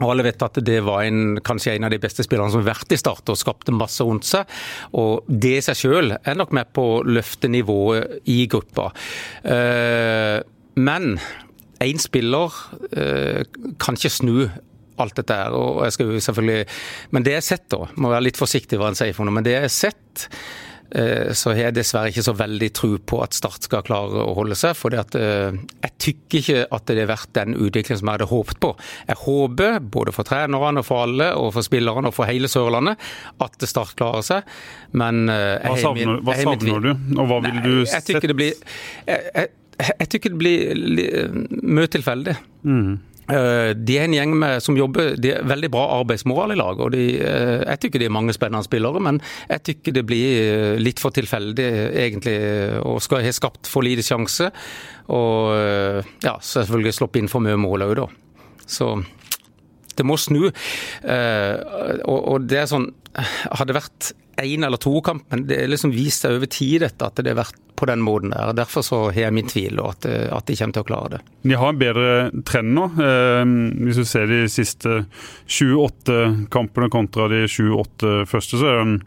[0.00, 2.72] Og alle vet at det var en, kanskje en av de beste spillerne som har
[2.72, 4.48] vært i Start og skapte masse rundt seg.
[4.96, 8.90] Og det i seg selv er nok med på å løfte nivået i gruppa.
[9.44, 10.40] Eh,
[10.80, 11.14] men
[11.84, 12.56] én spiller
[12.92, 13.44] eh,
[13.80, 14.34] kan ikke snu
[15.00, 15.54] alt dette her.
[15.56, 16.64] og jeg skal jo selvfølgelig,
[17.10, 19.36] Men det jeg har sett, da, må være litt forsiktig hva en sier for noe,
[19.36, 20.26] men det jeg har sett
[20.90, 24.34] Eh, så har jeg dessverre ikke så veldig tro på at Start skal klare å
[24.36, 24.74] holde seg.
[24.78, 28.60] For eh, jeg tykker ikke at det har vært den utviklingen som jeg hadde håpet
[28.62, 28.72] på.
[29.10, 33.10] Jeg håper, både for trenerne og for alle, og for spillerne og for hele Sørlandet,
[33.46, 34.56] at Start klarer seg.
[34.98, 38.50] Men eh, Hva savner, hva savner du, og hva vil du jeg tykker det blir
[39.06, 39.48] jeg, jeg,
[39.88, 41.30] jeg tykker det blir
[41.62, 42.34] mye tilfeldig.
[42.66, 42.98] Mm.
[43.28, 46.80] Eh, de er en gjeng med, som jobber de er veldig bra arbeidsmoral i lag.
[46.80, 50.78] og de, eh, Jeg tykker de er mange spennende spillere, men jeg tykker det blir
[50.78, 52.80] litt for tilfeldig egentlig.
[52.84, 54.50] Og skal ha skapt for lite sjanse.
[55.08, 58.06] Og ja, selvfølgelig sluppet inn for mye mål òg, da.
[58.66, 59.04] Så
[59.96, 60.50] det må snu.
[62.06, 64.12] Og det er sånn Hadde vært
[64.46, 67.32] én eller to kamp, men det er liksom vist seg over tid dette, at det
[67.32, 68.52] har vært på den måten der.
[68.56, 71.20] Derfor så har jeg min tvil at, at, de kommer til å klare det.
[71.48, 72.10] De har en bedre
[72.48, 72.88] trend nå.
[73.00, 73.54] Eh,
[73.86, 75.04] hvis du ser de siste
[75.48, 78.98] 28 kampene kontra de 28 første, så er det en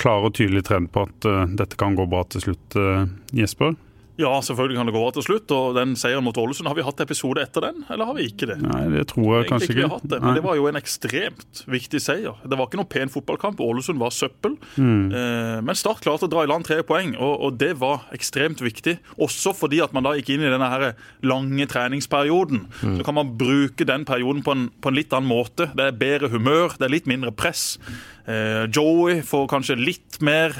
[0.00, 3.04] klar og tydelig trend på at uh, dette kan gå bra til slutt, uh,
[3.36, 3.76] Jesper?
[4.20, 5.50] Ja, selvfølgelig kan det gå over til slutt.
[5.50, 8.46] og den Seieren mot Ålesund, har vi hatt episode etter den, eller har vi ikke
[8.46, 8.60] det?
[8.62, 9.78] Nei, det tror jeg kanskje ikke.
[9.80, 12.38] Vi har hatt det, men det var jo en ekstremt viktig seier.
[12.46, 13.62] Det var ikke noen pen fotballkamp.
[13.64, 14.54] Ålesund var søppel.
[14.78, 15.10] Mm.
[15.10, 18.62] Eh, men Start klarte å dra i land tre poeng, og, og, det var ekstremt
[18.62, 18.96] viktig.
[19.24, 20.86] Også fordi at man da gikk inn i denne her
[21.26, 22.68] lange treningsperioden.
[22.84, 22.96] Mm.
[23.00, 25.72] Så kan man bruke den perioden på en, på en, litt annen måte.
[25.74, 27.80] Det er bedre humør, det er litt mindre press.
[28.30, 30.54] Eh, Joey får kanskje litt mer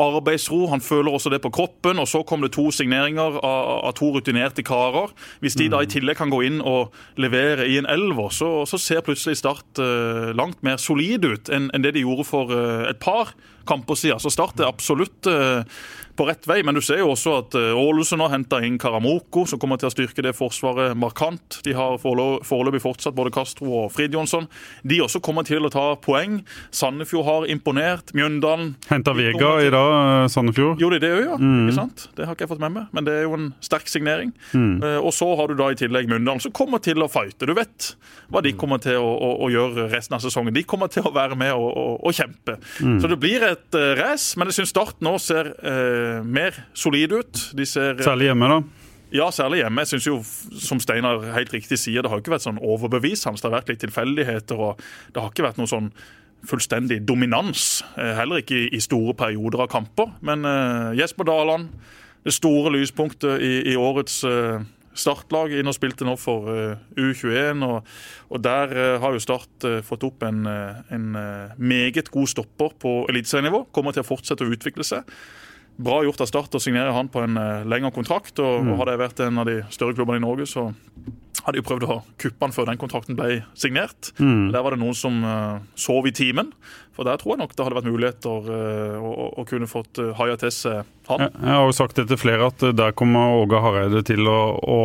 [0.00, 0.66] arbeidsro.
[0.72, 1.98] Han føler også det på kroppen.
[2.02, 5.14] Og så kom det to signeringer av, av to rutinerte karer.
[5.44, 8.80] Hvis de da i tillegg kan gå inn og levere i en elver, så, så
[8.80, 12.86] ser plutselig Start uh, langt mer solid ut enn, enn det de gjorde for uh,
[12.88, 13.34] et par
[13.68, 14.22] kamper siden.
[14.22, 15.66] Så Start er absolutt uh,
[16.16, 16.60] på rett vei.
[16.66, 19.94] Men du ser jo også at Ålesund har henta inn Karamoko, som kommer til å
[19.94, 21.60] styrke det forsvaret markant.
[21.66, 24.48] De har foreløpig fortsatt både Castro og Fridjonsson.
[24.86, 26.40] De også kommer til å ta poeng.
[26.74, 28.14] Sandefjord har imponert.
[28.16, 30.82] Mjøndalen Henta Vega i dag, Sandefjord.
[30.82, 31.38] Gjorde de det òg, ja?
[31.40, 31.64] Mm.
[31.66, 32.06] Ikke sant?
[32.16, 34.34] Det har ikke jeg fått med meg, men det er jo en sterk signering.
[34.52, 34.76] Mm.
[35.04, 37.48] Og så har du da i tillegg Mjøndalen, som kommer til å fighte.
[37.48, 37.94] Du vet
[38.32, 40.54] hva de kommer til å, å, å gjøre resten av sesongen.
[40.54, 42.58] De kommer til å være med og, og kjempe.
[42.80, 42.98] Mm.
[43.02, 47.12] Så det blir et uh, race, men jeg syns Start nå ser uh, mer solid
[47.12, 47.44] ut.
[47.66, 48.90] Ser, uh, Særlig hjemme, da?
[49.14, 49.84] Ja, særlig hjemme.
[49.84, 50.18] Jeg synes jo,
[50.58, 53.38] som Steinar helt riktig sier, det har ikke vært sånn overbevisende.
[53.38, 54.80] Det har vært litt tilfeldigheter, og
[55.14, 55.92] det har ikke vært noe sånn
[56.44, 57.84] fullstendig dominans.
[57.96, 60.10] Heller ikke i, store perioder av kamper.
[60.26, 60.42] Men
[60.98, 61.70] Jesper Daland,
[62.26, 64.18] det store lyspunktet i, i årets
[64.94, 67.62] startlag inn og spilte nå for uh, U21.
[67.66, 67.94] Og,
[68.34, 71.06] og der har jo Start fått opp en, en
[71.56, 73.68] meget god stopper på eliteserienivå.
[73.70, 75.06] Kommer til å fortsette å utvikle seg.
[75.76, 78.38] Bra gjort av Start å signere han på en lengre kontrakt.
[78.38, 78.74] Og, mm.
[78.78, 80.68] Hadde jeg vært en av de større klubbene i Norge, så
[81.42, 84.12] hadde jo prøvd å kuppe han før den kontrakten ble signert.
[84.22, 84.52] Mm.
[84.54, 86.52] Der var det noen som uh, sov i timen.
[86.94, 90.12] For der tror jeg nok det hadde vært muligheter uh, å, å, kunne fått uh,
[90.20, 91.26] haia til seg han.
[91.26, 94.78] Jeg, har jo sagt det til flere at der kommer Åge Hareide til å, å,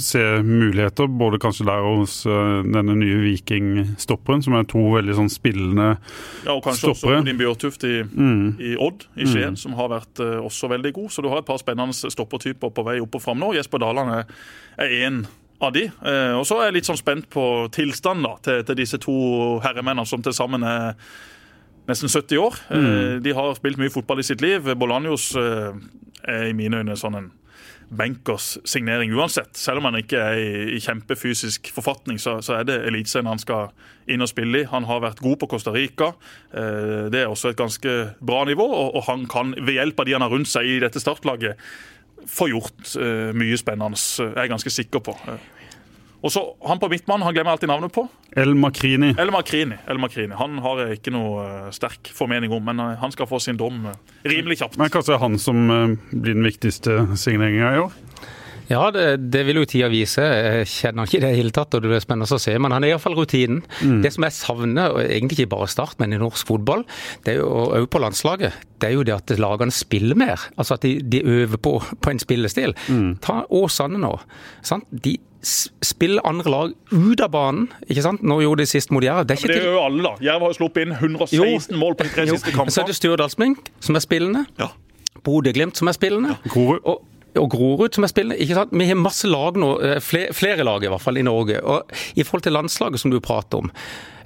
[0.00, 1.10] se muligheter.
[1.20, 6.46] Både kanskje der hos denne nye Viking-stopperen, som er to veldig sånn spillende stoppere.
[6.46, 7.18] Ja, og kanskje stoppere.
[7.18, 8.46] også Odin Bjørtuft i, mm.
[8.56, 9.60] i, Odd i Skien, mm.
[9.60, 11.12] som har vært også veldig god.
[11.12, 13.52] Så du har et par spennende stoppertyper på vei opp og fram nå.
[13.58, 15.20] Jesper Daland er én
[15.60, 15.86] av de.
[15.86, 17.44] Eh, og så er jeg litt sånn spent på
[17.74, 19.16] tilstanden til, til, disse to
[19.64, 20.94] herremennene som til sammen er
[21.90, 22.62] nesten 70 år.
[22.70, 23.18] Eh, mm.
[23.26, 24.72] De har spilt mye fotball i sitt liv.
[24.80, 25.76] Bolanjos eh,
[26.28, 27.30] er i mine øyne sånn en
[27.90, 29.50] benkers signering uansett.
[29.58, 33.42] Selv om han ikke er i, i kjempefysisk forfatning, så, så er det eliteserien han
[33.42, 33.72] skal
[34.10, 34.68] inn og spille i.
[34.70, 36.12] Han har vært god på Costa Rica.
[36.54, 40.14] Det er også et ganske bra nivå, og, og han kan ved hjelp av de
[40.14, 41.58] han har rundt seg i dette startlaget,
[42.28, 45.16] får gjort uh, mye spennende, er jeg ganske sikker på.
[46.20, 48.04] Og så Han på midtmann han glemmer alltid navnet på.
[48.36, 49.14] El Makrini.
[49.18, 49.78] El Makrini.
[49.88, 50.36] El Makrini.
[50.36, 53.86] Han har jeg ikke noe sterk formening om, men han skal få sin dom
[54.28, 54.76] rimelig kjapt.
[54.76, 55.64] Men Kanskje han som
[56.10, 57.96] blir den viktigste signeringa i år?
[58.70, 59.04] Ja, det,
[59.34, 60.22] det, vil jo tida vise.
[60.22, 62.54] Jeg kjenner ikke det i hele tatt, og det er spennende å se.
[62.62, 63.64] Men han er iallfall rutinen.
[63.82, 63.98] Mm.
[64.04, 66.84] Det som jeg savner, og egentlig ikke bare Start, men i norsk fotball,
[67.26, 70.46] det er jo òg på landslaget, det er jo det at lagene spiller mer.
[70.56, 72.74] Altså at de, de øver på, på, en spillestil.
[72.88, 73.16] Mm.
[73.22, 74.14] Ta Åsane nå.
[74.66, 74.86] Sant?
[74.90, 77.68] De spiller andre lag ut av banen.
[77.88, 78.22] ikke sant?
[78.22, 79.24] Nå gjorde de sist mot Jerv.
[79.26, 80.14] Det, ja, det gjør jo alle, da.
[80.30, 81.38] Jerv har jo sluppet inn 116
[81.74, 81.80] jo.
[81.80, 82.74] mål på de tre siste kampene.
[82.74, 84.44] Så er det Stjørdalsblink som er spillende.
[84.60, 84.70] Ja.
[85.26, 86.36] Bodø-Glimt som er spillende.
[86.44, 86.66] Ja.
[86.78, 87.06] Og,
[87.38, 88.38] og Grorud som er spillende.
[88.42, 88.72] ikke sant?
[88.74, 91.60] Vi har masse lag nå, eh, flere, flere lag i hvert fall i Norge.
[91.62, 93.70] Og i forhold til landslaget som du prater om.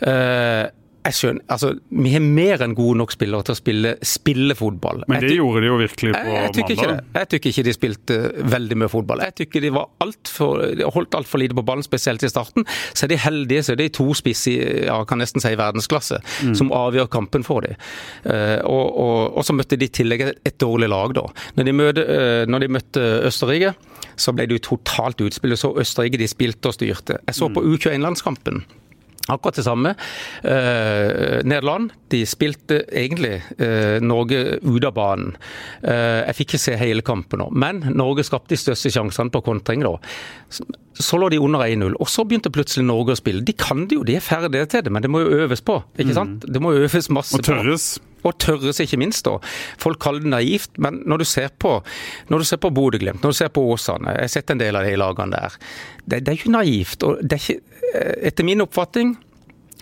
[0.05, 0.69] Uh,
[1.05, 1.71] jeg skjønner, altså,
[2.05, 5.03] Vi har mer enn gode nok spillere til å spille, spille fotball.
[5.11, 6.71] Men det gjorde de jo virkelig på jeg, jeg mandag.
[6.75, 6.97] Ikke det.
[7.19, 8.19] Jeg tykker ikke de spilte
[8.55, 9.25] veldig mye fotball.
[9.27, 12.65] Jeg tykker de var alt for, de holdt altfor lite på ballen, spesielt i starten.
[12.95, 14.55] Så er de heldige, så er de to spiss i
[14.87, 16.55] ja, kan nesten si verdensklasse, mm.
[16.57, 17.77] som avgjør kampen for dem.
[18.25, 21.27] Uh, og, og, og, så møtte de i tillegg et dårlig lag, da.
[21.59, 23.75] Når de, møte, uh, når de møtte Østerrike,
[24.17, 25.57] så ble det jo totalt utspill.
[25.61, 27.21] Så Østerrike de spilte og styrte.
[27.29, 27.75] Jeg så på mm.
[27.75, 28.65] U21-landskampen.
[29.33, 29.95] Akkurat det samme.
[30.45, 35.33] Eh, Nederland de spilte egentlig eh, Norge ut av banen.
[35.83, 39.41] Eh, jeg fikk ikke se hele kampen nå, men Norge skapte de største sjansene på
[39.47, 39.81] kontring.
[39.87, 39.95] da.
[40.95, 43.43] Så lå de under 1-0, og så begynte plutselig Norge å spille.
[43.43, 45.81] De kan det jo, de er ferdige til det, men det må jo øves på.
[45.99, 46.45] ikke sant?
[46.45, 47.95] Det må øves masse Og tørres.
[47.99, 48.11] på.
[48.25, 49.27] Og tørres, ikke minst.
[49.27, 49.35] da.
[49.77, 51.75] Folk kaller det naivt, men når du ser på
[52.31, 54.77] når du ser på Bodø-Glimt, når du ser på Åsane Jeg har sett en del
[54.81, 55.59] av de lagene der.
[56.07, 57.03] Det, det er ikke naivt.
[57.05, 57.61] og det er ikke,
[57.95, 59.15] Etter min oppfatning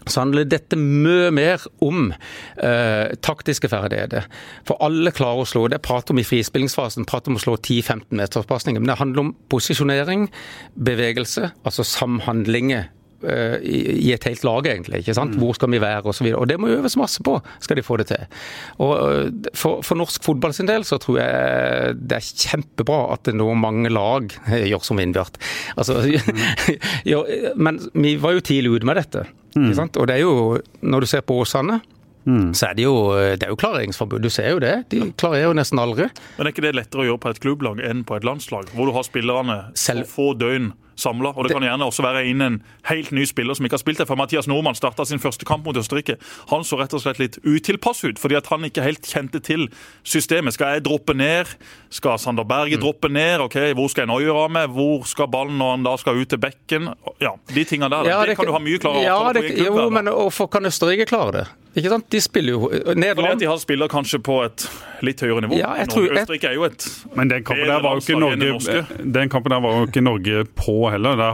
[0.07, 4.27] så handler dette mye mer om eh, taktiske ferdigheter.
[4.69, 5.69] For alle klarer å slå.
[5.71, 8.83] Det prater om i frispillingsfasen, prater om å slå 10-15 meterspasninger.
[8.83, 10.27] Men det handler om posisjonering,
[10.75, 12.91] bevegelse, altså samhandlinger eh,
[13.23, 15.03] i i et helt lag, egentlig.
[15.03, 15.37] ikke sant?
[15.39, 16.27] Hvor skal vi være, osv.
[16.27, 18.25] Og, så og det må øves masse på, skal de få det til.
[18.83, 23.25] Og eh, for, for norsk fotball sin del så tror jeg det er kjempebra at
[23.29, 24.33] det nå mange lag
[24.73, 25.39] gjør som Vindbjart.
[25.77, 26.01] Altså,
[27.13, 27.25] jo,
[27.57, 29.27] men vi var jo tidlig ute med dette.
[29.53, 29.99] Ikke sant?
[30.01, 31.83] Og det er jo, når du ser på Åsane,
[32.55, 32.95] så er det jo,
[33.35, 34.23] det er jo klareringsforbud.
[34.23, 34.75] Du ser jo det.
[34.93, 36.07] De klarerer jo nesten aldri.
[36.37, 38.87] Men er ikke det lettere å gjøre på et klubblag enn på et landslag, hvor
[38.89, 41.33] du har spillerne Selv- få døgn samla?
[41.37, 44.03] Og det kan gjerne også være inn en helt ny spiller som ikke har spilt
[44.03, 44.09] det.
[44.11, 46.19] For Mathias Nordmann starta sin første kamp mot Østerrike.
[46.53, 49.69] Han så rett og slett litt utilpass ut, fordi at han ikke helt kjente til
[50.03, 50.57] systemet.
[50.57, 51.55] Skal jeg droppe ned?
[51.93, 53.41] Skal Sander Berge droppe ned?
[53.47, 54.71] Ok, Hvor skal jeg nå gjøre av meg?
[54.75, 56.93] Hvor skal ballen når han da skal ut til bekken?
[57.23, 58.11] Ja, De tingene der.
[58.13, 61.33] Ja, det, kan du ha mye klarere ja, det, Jo, men hvorfor kan Østerrike klare
[61.41, 61.49] det?
[61.77, 62.05] Ikke sant?
[62.13, 64.67] De spiller jo Fordi at de har spillere kanskje på et
[65.03, 65.57] litt høyere nivå.
[65.59, 66.85] Ja, jeg Norge- tror- jeg- Østerrike er jo et
[67.17, 68.87] Men den kampen der var jo ikke Norge.
[69.13, 71.17] Den kampen der var jo ikke Norge på heller.
[71.17, 71.29] Det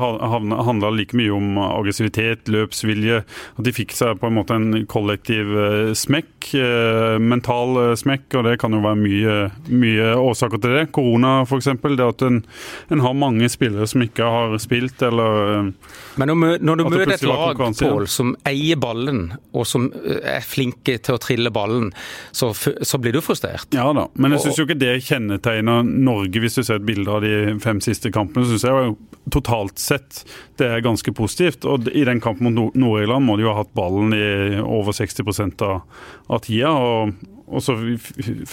[0.65, 3.25] handla like mye om aggressivitet, løpsvilje.
[3.59, 6.55] At de fikk seg på en måte en kollektiv eh, smekk.
[6.55, 10.93] eh, Mental eh, smekk, og det kan jo være mye, mye årsaker til det.
[10.93, 11.65] Korona f.eks.
[11.99, 12.45] Det at en,
[12.91, 15.73] en har mange spillere som ikke har spilt, eller eh,
[16.17, 17.75] Men når, når du møter et lag Paul.
[17.75, 21.91] Pål, som eier ballen, og som eh, er flinke til å trille ballen,
[22.33, 23.69] så, så blir du frustrert.
[23.75, 26.43] Ja da, men jeg syns jo ikke det kjennetegner Norge.
[26.43, 28.97] Hvis du ser et bilde av de fem siste kampene, så syns jeg jo
[29.35, 30.23] totalt sett
[30.61, 31.67] det er ganske positivt.
[31.69, 34.97] Og i den kampen mot Nord- Nord-Irland må de jo ha hatt ballen i over
[34.97, 35.83] 60 av,
[36.29, 36.73] av tida.
[36.73, 37.75] og og så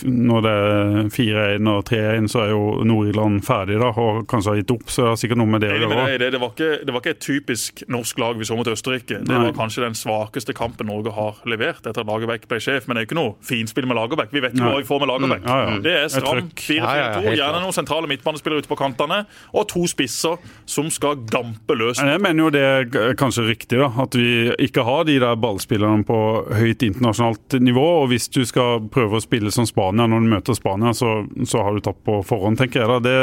[0.05, 4.61] Når det er 4-1 og 3-1, så er jo Nord-Irland ferdig da, og kanskje har
[4.61, 4.85] gitt opp.
[4.89, 6.05] Så det har sikkert noe med det å gjøre.
[6.21, 6.31] det.
[6.35, 9.21] Det var, ikke, det var ikke et typisk norsk lag vi så mot Østerrike.
[9.21, 9.41] Det Nei.
[9.47, 12.87] var kanskje den svakeste kampen Norge har levert etter at Lagerbäck ble sjef.
[12.87, 14.31] Men det er jo ikke noe finspill med Lagerbäck.
[14.35, 15.45] Vi vet jo hva vi får med Lagerbäck.
[15.45, 15.79] Mm, ja, ja.
[15.85, 16.79] Det er stram 4-4-2.
[16.79, 19.23] Ja, ja, helt Gjerne noen sentrale midtbanespillere ute på kantene,
[19.55, 21.99] og to spisser som skal gampe løs.
[21.99, 23.91] Jeg mener jo det er kanskje riktig, da.
[24.05, 26.19] At vi ikke har de der ballspillerne på
[26.55, 27.85] høyt internasjonalt nivå.
[28.03, 31.11] Og hvis du skal prøve å spille som Spania når du møter Spania, så,
[31.47, 32.99] så har du tapt på forhånd, tenker jeg da.
[33.05, 33.17] Det,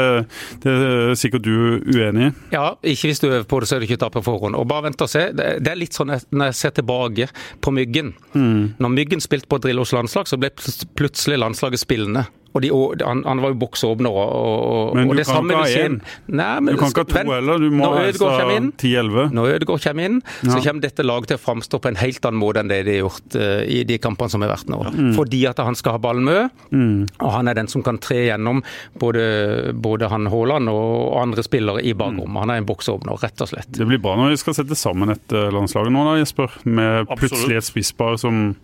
[0.65, 1.55] det er sikkert du
[1.93, 2.33] uenig i.
[2.55, 4.57] Ja, ikke hvis du øver på det, så er du ikke tatt på forhånd.
[4.59, 5.25] Og bare vent og se.
[5.33, 7.29] Det er litt sånn når jeg ser tilbake
[7.63, 8.13] på Myggen.
[8.33, 10.51] Når Myggen spilte på Drillos landslag, så ble
[10.99, 12.27] plutselig landslaget spillende.
[12.53, 15.53] Og de, og han, han var jo boksåpner og, og, Men og det kan samme
[15.55, 15.95] ikke ha vil skje- én.
[16.37, 17.31] Nei, men Du kan ikke ha to vent.
[17.33, 17.57] heller.
[17.63, 19.31] Du må Ødegaard 10-11.
[19.33, 20.61] Når Ødegaard kommer inn, så Ja.
[20.67, 23.09] kommer dette laget til å framstå på en helt annen måte enn det de har
[23.09, 24.83] gjort uh, i de kampene som har vært nå.
[24.93, 25.15] Mm.
[25.17, 28.61] Fordi at han skal ha ballen med, og han er den som kan tre gjennom
[28.99, 32.37] både, både han Haaland og andre spillere i bakrommet.
[32.43, 33.71] Han er en boksåpner, rett og slett.
[33.73, 36.53] Det blir bra når vi skal sette sammen et eh, landslag nå, da, Jesper.
[36.65, 37.19] Med Absolutt.
[37.25, 38.55] plutselig et spisspar som,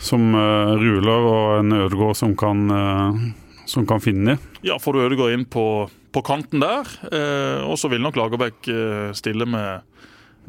[0.00, 3.20] som uh, ruler, og en Ødegaard som kan, uh,
[3.68, 4.48] som kan finne dem.
[4.64, 5.66] Ja, får du Ødegaard inn på,
[6.12, 6.88] på kanten der.
[7.12, 8.68] uh, og så vil nok Lagerbäck
[9.12, 9.86] stille med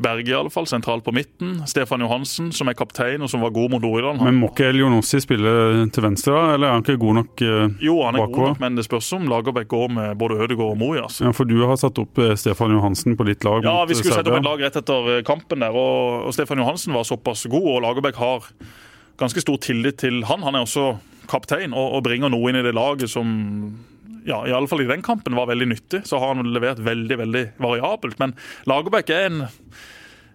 [0.02, 1.60] Berge, i alle fall, sentralt på midten.
[1.68, 4.24] Stefan Johansen, som er kaptein og som var god mot Nord-Irland.
[4.24, 5.52] Men må ikke Elionossi spille
[5.94, 6.56] til venstre, da?
[6.56, 7.76] Eller er han ikke god nok bakover?
[7.86, 10.96] Jo, han er god nok, men det spørs om Lagerbäck går med både Ødegaard og.
[11.04, 11.28] Altså.
[11.28, 13.68] Ja, for du har satt opp Stefan Johansen på ditt lag.
[13.68, 16.96] Ja, vi skulle sette opp et lag rett etter kampen der, og, og Stefan Johansen
[16.96, 18.48] var såpass god, og Lagerbäck har
[19.22, 20.44] ganske stor tillit til han.
[20.48, 20.96] Han er også
[21.32, 23.32] kaptein og, og bringer noe inn i det laget som
[24.26, 26.04] ja, i alle fall i den kampen var veldig nyttig.
[26.06, 28.20] Så har han levert veldig veldig variabelt.
[28.22, 28.36] Men
[28.70, 29.46] Lagerbäck er en,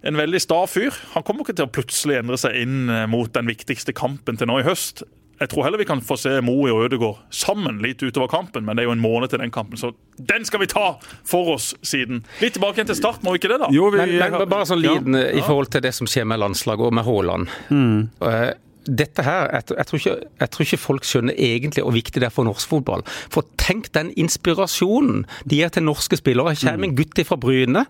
[0.01, 0.95] en veldig sta fyr.
[1.13, 4.51] Han kommer ikke til å plutselig endre seg inn eh, mot den viktigste kampen til
[4.51, 5.05] nå i høst.
[5.37, 8.73] Jeg tror heller vi kan få se Moe og Ødegaard sammen litt utover kampen, men
[8.73, 10.95] det er jo en måned til den kampen, så den skal vi ta
[11.29, 12.23] for oss siden.
[12.41, 13.69] Litt tilbake igjen til start, må vi ikke det, da?
[13.73, 14.95] Jo, vi, Men, men bare sånn ja.
[14.97, 17.53] liten eh, i forhold til det som skjer med landslaget og med Haaland.
[17.69, 18.49] Eh,
[18.87, 22.29] Dette her, jeg, jeg, tror ikke, jeg tror ikke folk skjønner egentlig hvor viktig det
[22.29, 23.03] er for norsk fotball.
[23.33, 26.55] For tenk den inspirasjonen de gir til norske spillere.
[26.55, 27.85] Jeg kommer en gutt fra Bryne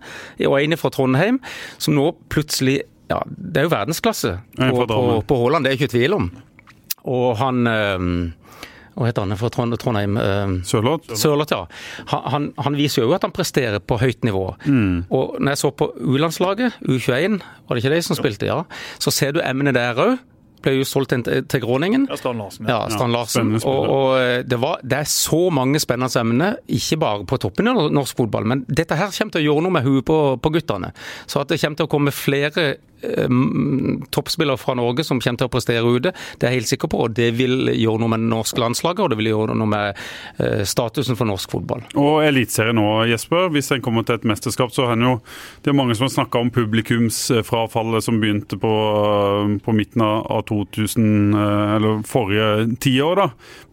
[0.46, 1.40] og en fra Trondheim
[1.78, 5.94] som nå plutselig ja, Det er jo verdensklasse på, på, på Haaland, det er ikke
[5.94, 6.26] tvil om.
[7.08, 8.08] Og han øh,
[8.98, 10.16] hva heter han fra Trondheim?
[10.66, 11.14] Sørloth?
[11.14, 11.60] Sørloth, ja.
[12.10, 14.42] Han, han, han, viser jo at han presterer på høyt nivå.
[14.66, 15.06] Mm.
[15.14, 18.64] Og når jeg så på U-landslaget, U21, var det ikke de som spilte, ja,
[18.98, 20.18] så ser du emnet der òg
[20.64, 22.06] ble jo solgt til, Gråningen.
[22.10, 22.68] Ja, Strand Larsen.
[22.68, 23.54] Ja, ja Strand Larsen.
[23.62, 27.88] og, og det, var, det, er så mange spennende emner, ikke bare på toppen av
[27.94, 30.92] norsk fotball, men dette her kommer til å gjøre noe med huet på, på guttene.
[31.26, 32.68] Så at det kommer til å komme flere
[33.02, 33.28] Eh,
[34.10, 36.10] toppspillere fra Norge som kommer til å prestere ute.
[36.34, 37.04] Det er jeg helt sikker på.
[37.06, 40.00] og Det vil gjøre noe med det norske landslaget, og det vil gjøre noe med
[40.42, 41.84] eh, statusen for norsk fotball.
[41.94, 43.52] Og Eliteserien nå, Jesper.
[43.54, 45.14] Hvis en kommer til et mesterskap, så er jo
[45.62, 48.74] det er mange som har snakka om publikumsfrafallet som begynte på,
[49.62, 53.16] på midten av 2000, eh, eller forrige tiår.
[53.16, 53.28] da.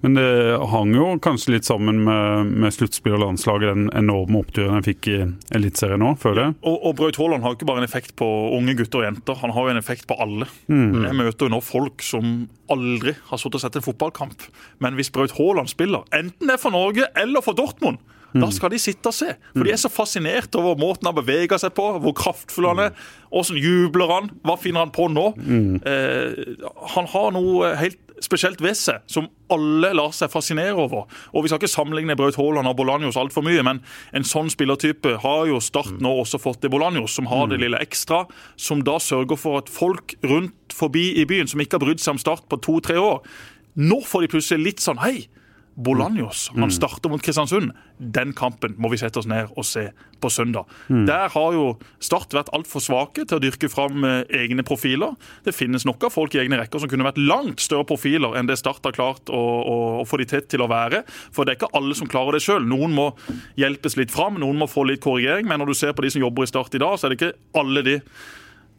[0.05, 0.27] Men det
[0.71, 5.09] hang jo kanskje litt sammen med, med sluttspill og landslaget, den enorme oppturen en fikk
[5.11, 5.19] i
[5.55, 6.57] Eliteserien nå, føler jeg.
[6.67, 9.39] Og, og Braut Haaland har jo ikke bare en effekt på unge gutter og jenter.
[9.41, 10.49] Han har jo en effekt på alle.
[10.67, 11.05] Mm.
[11.07, 12.35] Jeg møter jo nå folk som
[12.71, 14.49] aldri har sittet og sett en fotballkamp.
[14.83, 18.01] Men hvis Braut Haaland spiller, enten det er for Norge eller for Dortmund.
[18.41, 19.33] Da skal de sitte og se.
[19.53, 23.05] For de er så fascinert over måten han beveger seg på, hvor kraftfull han er.
[23.35, 24.31] Åssen jubler han?
[24.45, 25.29] Hva finner han på nå?
[25.39, 25.77] Mm.
[25.85, 31.05] Eh, han har noe helt spesielt ved seg, som alle lar seg fascinere over.
[31.33, 33.81] Og Vi skal ikke sammenligne Braut Haaland og Bolanjos altfor mye, men
[34.15, 37.79] en sånn spillertype har jo Start nå også fått i Bolanjos, som har det lille
[37.83, 38.23] ekstra,
[38.55, 42.15] som da sørger for at folk rundt forbi i byen, som ikke har brydd seg
[42.15, 43.21] om Start på to-tre år,
[43.75, 45.27] nå får de plutselig litt sånn Hei,
[45.75, 46.49] Bolanjos.
[46.53, 46.71] Han mm.
[46.71, 47.73] starter mot Kristiansund.
[47.99, 49.89] Den kampen må vi sette oss ned og se
[50.23, 50.69] på søndag.
[50.87, 51.03] Mm.
[51.09, 51.65] Der har jo
[51.99, 55.15] Start vært altfor svake til å dyrke fram eh, egne profiler.
[55.43, 58.47] Det finnes nok av folk i egne rekker som kunne vært langt større profiler enn
[58.47, 61.03] det Start har klart å, å, å få de tett til å være.
[61.35, 62.63] For det er ikke alle som klarer det sjøl.
[62.69, 63.09] Noen må
[63.59, 65.49] hjelpes litt fram, noen må få litt korrigering.
[65.49, 67.19] Men når du ser på de som jobber i Start i dag, så er det
[67.19, 67.99] ikke alle de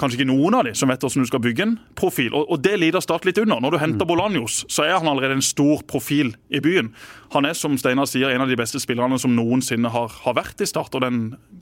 [0.00, 2.32] kanskje ikke noen av de som vet hvordan du skal bygge en profil.
[2.32, 3.61] Og, og det lider Start litt under.
[3.62, 4.11] Når du henter mm.
[4.11, 6.90] Bolanjos, så er han allerede en stor profil i byen.
[7.35, 10.61] Han er, som Steinar sier, en av de beste spillerne som noensinne har, har, vært
[10.61, 10.94] i Start.
[10.96, 11.20] Og den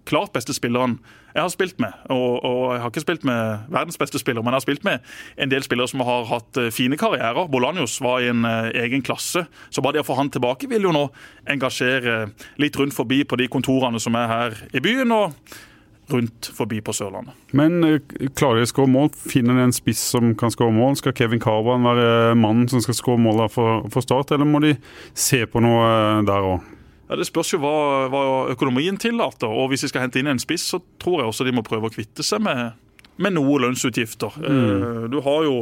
[0.08, 0.98] klart beste spilleren
[1.34, 1.94] jeg har spilt med.
[2.14, 5.14] Og, og, jeg har ikke spilt med verdens beste spiller, men jeg har spilt med
[5.42, 7.48] en del spillere som har hatt eh, fine karrierer.
[7.50, 9.44] Bolanjos var i en uh, egen klasse.
[9.70, 11.08] Så bare det å få han tilbake vil jo nå
[11.50, 12.28] engasjere
[12.62, 15.14] litt rundt forbi på de kontorene som er her i byen.
[15.14, 15.54] og
[16.12, 17.34] rundt forbi på Sørlandet.
[17.56, 19.10] Men eh, klarer de å skåre mål?
[19.16, 20.98] Finner de en spiss som kan skåre mål?
[21.00, 24.74] Skal Kevin Carvan være mannen som skal skåre mål for, for, Start, eller må de
[25.16, 26.70] se på noe eh, der òg?
[27.08, 27.76] Ja, det spørs jo hva,
[28.12, 29.50] hva, økonomien tillater.
[29.50, 31.90] og Hvis de skal hente inn en spiss, så tror jeg også de må prøve
[31.90, 32.76] å kvitte seg med,
[33.20, 34.40] med noe lønnsutgifter.
[34.40, 34.60] Mm.
[34.60, 35.56] Eh, du har jo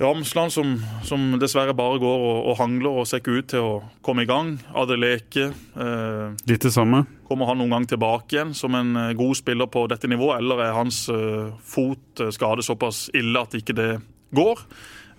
[0.00, 0.72] Ramsland som,
[1.04, 3.72] som, dessverre bare går og, og, hangler og ser ikke ut til å
[4.04, 4.54] komme i gang.
[4.78, 5.50] Adeleke.
[5.52, 7.04] Eh, Litt det samme?
[7.28, 10.64] Kommer han noen gang tilbake igjen som en eh, god spiller på dette nivået, eller
[10.64, 13.90] er hans eh, fot skade skadet såpass ille at ikke det
[14.34, 14.64] går?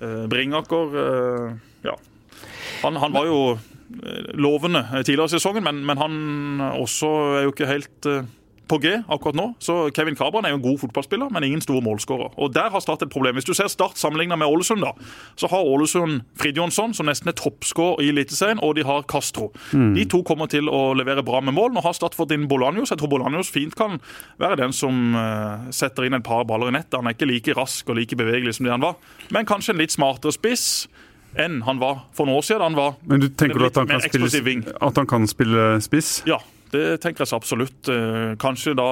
[0.02, 1.54] Eh, Bringaker eh,
[1.86, 1.98] ja.
[2.84, 3.40] Han, han, var jo
[4.34, 6.14] lovende tidligere i sesongen, men, men han
[6.80, 8.08] også er jo ikke helt
[8.67, 9.45] på G akkurat nå.
[9.60, 12.34] Så Kevin Cabran er jo en god fotballspiller, men ingen stor målskårer.
[12.38, 13.36] Og Der har Start et problem.
[13.36, 14.91] Hvis du ser Start sammenligna med Ålesund, da,
[15.36, 19.52] så har Ålesund Fridjonsson, som nesten er toppskårer i Eliteserien, og de har Castro.
[19.71, 19.93] Mm.
[19.95, 21.73] De to kommer til å levere bra med mål.
[21.73, 22.91] Nå har Start fått inn Bolanjos.
[22.91, 23.99] Jeg tror Bolanjos fint kan
[24.39, 26.99] være den som uh, setter inn et par baller i nettet.
[26.99, 28.99] Han er ikke like rask og like bevegelig som det han var,
[29.34, 30.88] men kanskje en litt smartere spiss
[31.39, 32.65] enn han var for noen år siden.
[32.67, 36.12] Han var Men du tenker du at han, kan spille, han kan spille spiss?
[36.30, 36.39] Ja,
[36.74, 37.90] det tenker jeg så absolutt.
[37.92, 38.88] Eh, kanskje da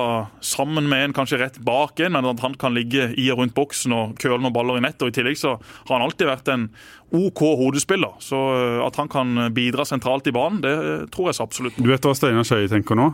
[0.45, 3.57] sammen med en, kanskje rett bak en, men at han kan ligge i og rundt
[3.57, 5.07] boksen og køle noen baller i nettet.
[5.07, 6.69] Og I tillegg så har han alltid vært en
[7.17, 8.15] OK hodespiller.
[8.23, 10.77] Så eh, at han kan bidra sentralt i banen, det
[11.15, 11.81] tror jeg så absolutt.
[11.81, 13.11] Du vet hva Steinar Skei tenker nå?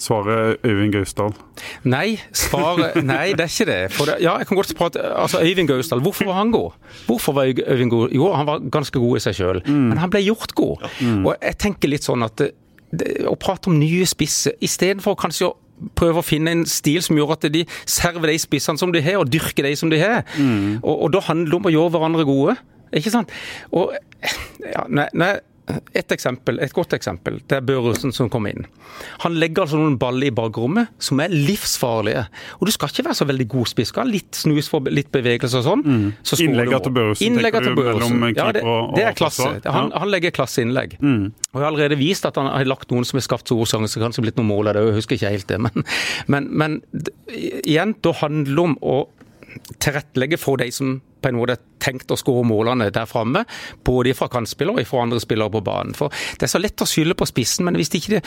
[0.00, 1.34] Svaret Øyvind Gausdal?
[1.84, 3.80] Nei, svaret, nei, det er ikke det.
[3.92, 4.14] det.
[4.24, 6.78] ja, jeg kan godt prate, altså Øyvind Gausdal, hvorfor var han god?
[7.06, 8.08] Hvorfor var Øyvind god?
[8.16, 9.84] Jo, han var ganske god i seg sjøl, mm.
[9.92, 10.86] men han ble gjort god.
[10.86, 10.90] Ja.
[11.04, 11.26] Mm.
[11.26, 12.46] Og jeg tenker litt sånn at
[13.30, 15.56] å prate om nye spisser, istedenfor kanskje å
[15.96, 19.20] prøve å finne en stil som gjør at de server de spissene som de har,
[19.20, 20.24] og dyrker de som de har.
[20.36, 20.80] Mm.
[20.82, 22.56] Og, og, da handler det om å gjøre hverandre gode.
[22.96, 23.32] Ikke sant?
[23.72, 23.94] Og
[24.66, 25.34] ja, nei, nei,
[25.96, 28.66] et eksempel, et godt eksempel, det er Børussen som kom inn.
[29.24, 32.24] Han legger altså noen baller i bakrommet som er livsfarlige.
[32.58, 33.92] Og du skal ikke være så veldig god spiss.
[33.92, 35.84] Skal litt snus for litt bevegelse og sånn.
[35.84, 36.08] Mm.
[36.26, 37.72] Så Innlegget til Børresen, Innlegget du?
[37.78, 38.26] Børresen.
[38.36, 38.64] Ja, det,
[38.96, 39.50] det, er klasse.
[39.66, 40.98] Han, han legger klasseinnlegg.
[41.02, 41.30] Mm.
[41.50, 43.96] Og jeg har allerede vist at han har lagt noen som har skapt store sjanser,
[43.96, 44.84] så kanskje blitt noen mål av det.
[44.90, 45.60] Jeg husker ikke helt det.
[45.66, 45.88] Men,
[46.30, 46.76] men, men
[47.34, 49.00] igjen, da handler det om å
[49.78, 53.44] tilrettelegge for de som på en måte tenkt å skåre målene der framme.
[53.86, 55.96] Både fra kantspillere og fra andre spillere på banen.
[55.96, 58.22] For Det er så lett å skylde på spissen, men hvis de ikke det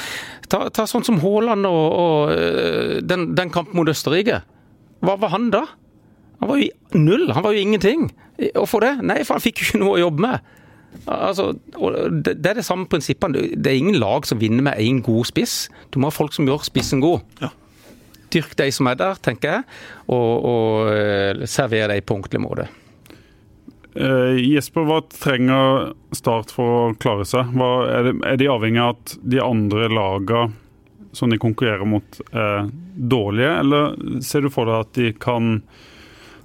[0.51, 4.43] Ta, ta sånn som Haaland og, og øh, den, den, kampen mot Østerrike.
[5.03, 5.63] Hva var han da?
[6.41, 7.31] Han var jo null.
[7.33, 8.11] Han var jo ingenting.
[8.53, 8.97] Hvorfor det?
[9.05, 10.53] Nei, for han fikk jo ikke noe å jobbe med.
[11.09, 11.49] Altså,
[12.23, 13.47] det, er det samme prinsippene.
[13.57, 15.67] Det er ingen lag som vinner med én god spiss.
[15.93, 17.23] Du må ha folk som gjør spissen god.
[17.41, 17.49] Ja.
[18.33, 19.67] Dyrk de som er der, tenker jeg,
[20.11, 22.69] og, og eh, server dem på ordentlig måte.
[23.93, 27.51] Uh, Jesper, hva trenger Start for å klare seg?
[27.53, 30.49] Hva, er, de, er de avhengig av at de andre lagene
[31.13, 35.59] som de konkurrerer mot, er dårlige, eller ser du for deg at de kan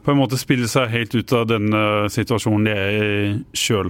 [0.05, 1.81] på en måte spille seg helt ut av denne
[2.13, 3.89] situasjonen de er i sjøl?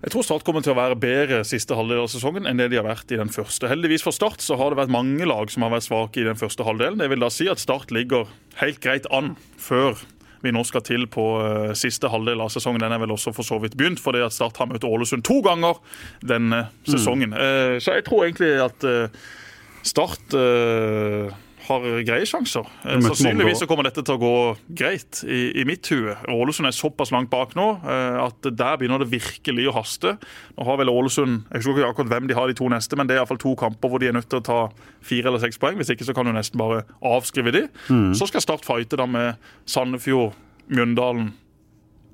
[0.00, 2.78] Jeg tror Start kommer til å være bedre siste halvdel av sesongen enn det de
[2.80, 3.68] har vært i den første.
[3.68, 6.38] Heldigvis for Start så har det vært mange lag som har vært svake i den
[6.40, 7.02] første halvdelen.
[7.02, 8.30] Det vil da si at Start ligger
[8.62, 10.00] helt greit an før
[10.40, 12.80] vi nå skal til på uh, siste halvdel av sesongen.
[12.80, 15.42] Den er vel også for så vidt begynt, fordi at Start har møtt Ålesund to
[15.44, 15.76] ganger
[16.24, 17.36] denne sesongen.
[17.36, 17.76] Mm.
[17.84, 19.28] Så jeg tror egentlig at uh,
[19.84, 20.36] Start
[21.70, 22.66] har greie sjanser.
[22.84, 24.34] Sannsynligvis så kommer dette til å gå
[24.76, 26.16] greit i, i mitt hue.
[26.30, 30.16] Ålesund er såpass langt bak nå at der begynner det virkelig å haste.
[30.56, 33.08] Nå har vel Ålesund Jeg husker ikke akkurat hvem de har de to neste, men
[33.08, 34.60] det er iallfall to kamper hvor de er nødt til å ta
[35.06, 35.78] fire eller seks poeng.
[35.80, 37.66] Hvis ikke så kan du nesten bare avskrive de.
[37.88, 38.10] Mm.
[38.18, 39.36] Så skal Start fighte da med
[39.68, 40.32] Sandefjord,
[40.70, 41.32] Mjøndalen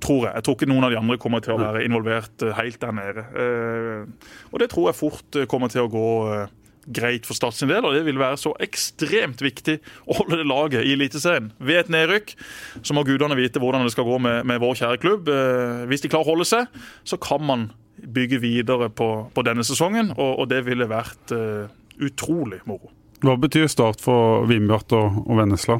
[0.02, 0.34] tror jeg.
[0.34, 3.24] Jeg tror ikke noen av de andre kommer til å være involvert helt der nede.
[4.52, 6.08] Og det tror jeg fort kommer til å gå
[6.86, 10.46] greit for Start sin del, og det vil være så ekstremt viktig å holde det
[10.48, 11.50] laget i Eliteserien.
[11.58, 12.34] Ved et nedrykk
[12.80, 15.30] så må gudene vite hvordan det skal gå med, med vår kjære klubb.
[15.32, 19.64] Eh, hvis de klarer å holde seg, så kan man bygge videre på, på denne
[19.66, 21.64] sesongen, og, og, det ville vært uh,
[22.04, 22.90] utrolig moro.
[23.24, 25.78] Hva betyr Start for Vimbjart og, og Vennesla?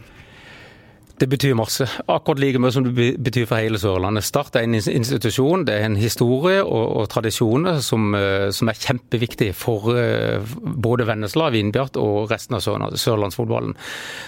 [1.17, 1.87] Det betyr masse.
[2.13, 4.25] Akkurat like mye som det betyr for hele Sørlandet.
[4.27, 8.77] Start er en institusjon, det er en historie og, og tradisjoner som, eh, som, er
[8.77, 12.65] kjempeviktig for uh, både Vennesla, Vindbjart og resten av
[13.01, 13.73] sørlandsfotballen.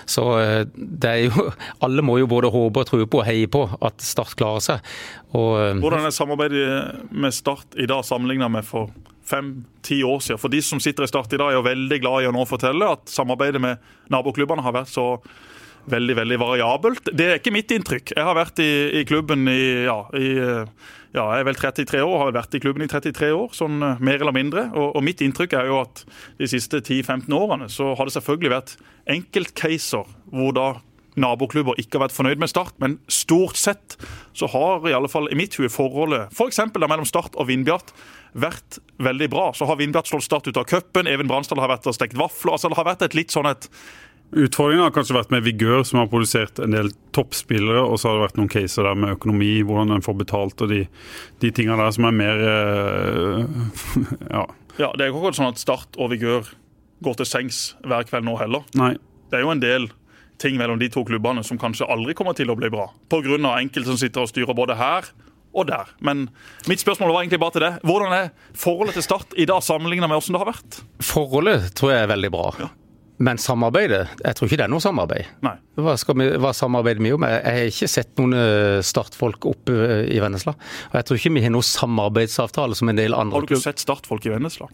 [0.09, 1.51] Så uh, det er jo
[1.84, 4.97] Alle må jo både håpe og tro på og heie på at Start klarer seg.
[5.36, 8.89] Og, Hvordan er samarbeidet med Start i dag sammenlignet med for
[9.28, 10.41] fem-ti år siden?
[10.41, 12.49] For de som sitter i Start i dag, er jo veldig glad i å nå
[12.49, 15.11] fortelle at samarbeidet med naboklubbene har vært så
[15.91, 17.11] veldig veldig variabelt.
[17.12, 18.14] Det er ikke mitt inntrykk.
[18.16, 18.70] Jeg har vært i,
[19.01, 20.28] i klubben i, ja, i
[21.16, 24.03] ja, jeg er vel 33 år, har vært i klubben i 33 år, sånn eh,
[24.05, 24.66] mer eller mindre.
[24.76, 26.05] Og, og mitt inntrykk er jo at
[26.41, 28.76] de siste 10-15 årene så har det selvfølgelig vært
[29.16, 30.68] enkeltcaser hvor da
[31.18, 33.97] naboklubber ikke har vært fornøyd med Start, men stort sett
[34.36, 36.61] så har i alle fall i mitt hue forholdet f.eks.
[36.61, 37.91] For mellom Start og Vindbjart
[38.39, 39.49] vært veldig bra.
[39.57, 42.55] Så har Vindbjart slått Start ut av cupen, Even Bransdal har vært og stekt vafler.
[42.55, 43.66] altså Det har vært et litt sånn et
[44.29, 47.81] Utfordringen har kanskje vært med Vigør, som har produsert en del toppspillere.
[47.81, 50.72] Og så har det vært noen caser der med økonomi, hvordan en får betalt og
[50.72, 50.83] de,
[51.41, 53.62] de tingene der som er mer uh,
[54.37, 54.45] ja.
[54.76, 54.91] ja.
[54.93, 56.51] Det er jo ikke sånn at Start og Vigør
[57.05, 58.66] går til sengs hver kveld nå heller.
[58.76, 58.97] Nei.
[59.31, 59.89] Det er jo en del
[60.39, 62.91] ting mellom de to klubbene som kanskje aldri kommer til å bli bra.
[63.11, 63.39] Pga.
[63.59, 65.09] enkelte som sitter og styrer både her
[65.57, 65.89] og der.
[66.05, 66.29] Men
[66.68, 67.72] mitt spørsmål var egentlig bare til det.
[67.89, 70.83] Hvordan er forholdet til Start i dag sammenlignet med hvordan det har vært?
[71.01, 72.53] Forholdet tror jeg er veldig bra.
[72.61, 72.68] Ja.
[73.19, 74.05] Men samarbeidet?
[74.23, 75.31] Jeg tror ikke det er noe samarbeid.
[75.43, 75.57] Nei.
[75.79, 77.27] Hva, vi, hva samarbeider vi om?
[77.27, 80.55] Jeg har ikke sett noen eh, startfolk oppe eh, i Vennesla.
[80.93, 83.64] Og jeg tror ikke vi har noen samarbeidsavtale som en del andre Har du ikke
[83.64, 84.71] sett startfolk i Vennesla?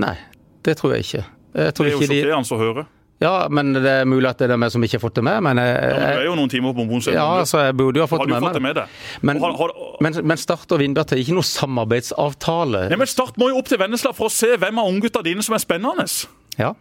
[0.00, 0.16] Nei,
[0.64, 1.22] det tror jeg ikke.
[1.52, 2.56] Jeg det er jo sjokkerende de...
[2.56, 2.88] å høre.
[3.22, 5.44] Ja, men det er mulig at det er vi som ikke har fått det med.
[5.46, 7.14] Men, jeg, ja, men det er jo noen timer på Monsen.
[7.14, 8.86] Ja, så jeg burde jo ha fått, har med, fått det med det.
[9.20, 12.86] Men, har, har, men, men Start og Vindbjart er ikke noe samarbeidsavtale.
[12.90, 15.44] Nei, men Start må jo opp til Vennesla for å se hvem av unggutta dine
[15.46, 16.08] som er spennende.
[16.58, 16.72] Ja.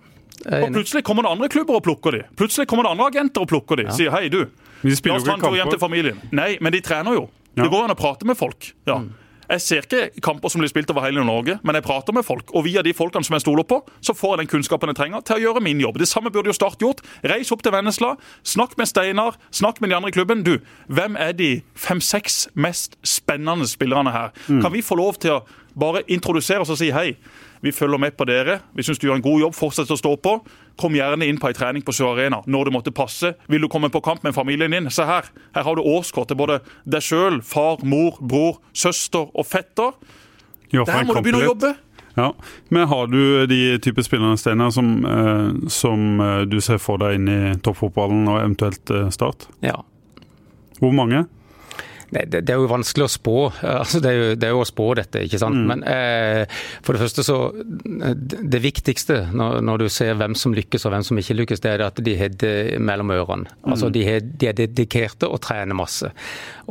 [0.46, 2.24] Og plutselig kommer det andre klubber og plukker de.
[2.40, 3.90] Plutselig kommer det andre agenter og plukker de.
[3.90, 3.96] Ja.
[3.98, 4.46] Sier hei, du.
[4.82, 5.58] De spiller jo ikke kamper.
[5.60, 6.22] hjem til familien.
[6.34, 7.28] Nei, men de trener jo.
[7.56, 7.66] Ja.
[7.66, 8.72] Det går an å prate med folk.
[8.90, 9.02] Ja.
[9.04, 9.12] Mm.
[9.52, 12.54] Jeg ser ikke kamper som blir spilt over hele Norge, men jeg prater med folk.
[12.56, 15.26] Og via de folkene som jeg stoler på, så får jeg den kunnskapen jeg trenger
[15.28, 16.00] til å gjøre min jobb.
[16.00, 17.02] Det samme burde jo Start gjort.
[17.28, 18.14] Reis opp til Vennesla,
[18.48, 20.46] snakk med Steinar, snakk med de andre i klubben.
[20.48, 20.54] Du,
[20.88, 24.32] hvem er de fem-seks mest spennende spillerne her?
[24.48, 24.62] Mm.
[24.64, 25.44] Kan vi få lov til å
[25.76, 27.18] bare introdusere oss og si hei?
[27.62, 28.60] Vi følger med på dere.
[28.74, 29.56] Vi syns du gjør en god jobb.
[29.58, 30.38] Fortsett å stå på.
[30.82, 33.36] Kom gjerne inn på ei trening på Sør Arena når det måtte passe.
[33.52, 34.90] Vil du komme på kamp med familien din?
[34.94, 35.30] Se her.
[35.56, 39.94] Her har du årskort til både deg sjøl, far, mor, bror, søster og fetter.
[40.72, 41.76] Der må du begynne å jobbe.
[42.16, 42.34] Ja,
[42.70, 47.16] Men har du de type spillerne Steiner, som, eh, som, eh, du ser for deg
[47.16, 49.48] inn i toppfotballen og eventuelt eh, Start?
[49.64, 49.78] Ja.
[50.80, 51.28] Hvor mange?
[52.12, 53.38] Nei, det, det, er jo vanskelig å spå.
[53.82, 55.58] Altså, det, er jo, det, er jo, å spå dette, ikke sant.
[55.58, 55.70] Mm.
[55.70, 60.86] Men eh, for det første så Det viktigste når, når, du ser hvem som lykkes
[60.86, 62.54] og hvem som ikke lykkes, det er at de har det
[62.84, 63.50] mellom ørene.
[63.62, 63.72] Mm.
[63.74, 66.12] Altså de, er, de, er dedikerte og trener masse.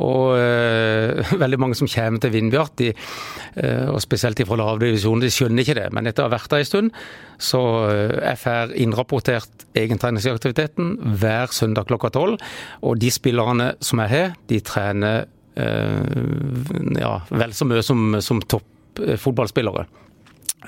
[0.01, 5.65] Og eh, veldig mange som kommer til Vindbjart, eh, og spesielt fra lavdivisjonen, de skjønner
[5.65, 5.89] ikke det.
[5.95, 6.95] Men etter å ha vært der en stund,
[7.41, 12.41] så eh, FR innrapportert egentreningsaktiviteten hver søndag klokka tolv.
[12.85, 15.25] Og de spillerne som er her, de trener
[15.55, 19.85] ja, vel så mye som, som toppfotballspillere.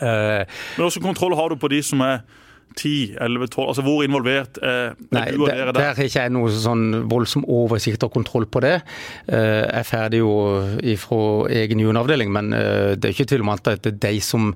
[0.01, 0.47] Men
[0.79, 2.23] Hvilken kontroll har du på de som er
[2.73, 3.67] 10, 11, 12?
[3.69, 5.91] Altså Hvor involvert er, Nei, du og dere der der?
[5.93, 8.71] har ikke jeg noe sånn voldsom oversikt og kontroll på det.
[9.27, 10.31] Eh, Jeg er ferdig jo
[10.97, 11.19] fra
[11.53, 14.49] egen junavdeling, men eh, det er ikke tvil om at det er de som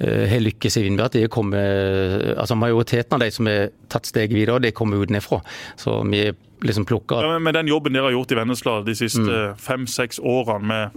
[0.00, 4.32] eh, har lykkes i Vindbjart, de kommer, altså majoriteten av de som har tatt steget
[4.32, 5.42] videre, de kommer utenfra.
[5.76, 8.82] Så vi er liksom plukka Ja, men Med den jobben dere har gjort i Vennesla
[8.84, 9.56] de siste Mm.
[9.56, 10.90] fem-seks årene med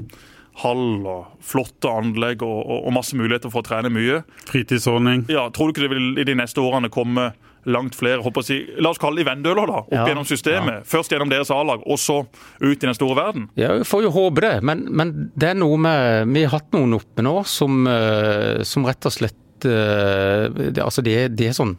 [0.61, 5.25] hall og flotte anlegg og, og, og masse muligheter for å trene mye, Fritidsordning.
[5.31, 7.31] ja, tror du ikke det vil i de neste årene komme
[7.69, 10.81] langt flere håper å si, La oss kalle de vendøler, da, opp Ja, gjennom systemet.
[10.89, 12.25] Først gjennom deres A-lag, og så
[12.59, 13.43] ut i den store verden.
[13.55, 16.71] Ja, vi får jo håpe det, men, men det er noe med Vi har hatt
[16.73, 19.37] noen oppe nå som, eh, som rett og slett
[19.69, 21.77] eh, det, Altså, det, er- er sånn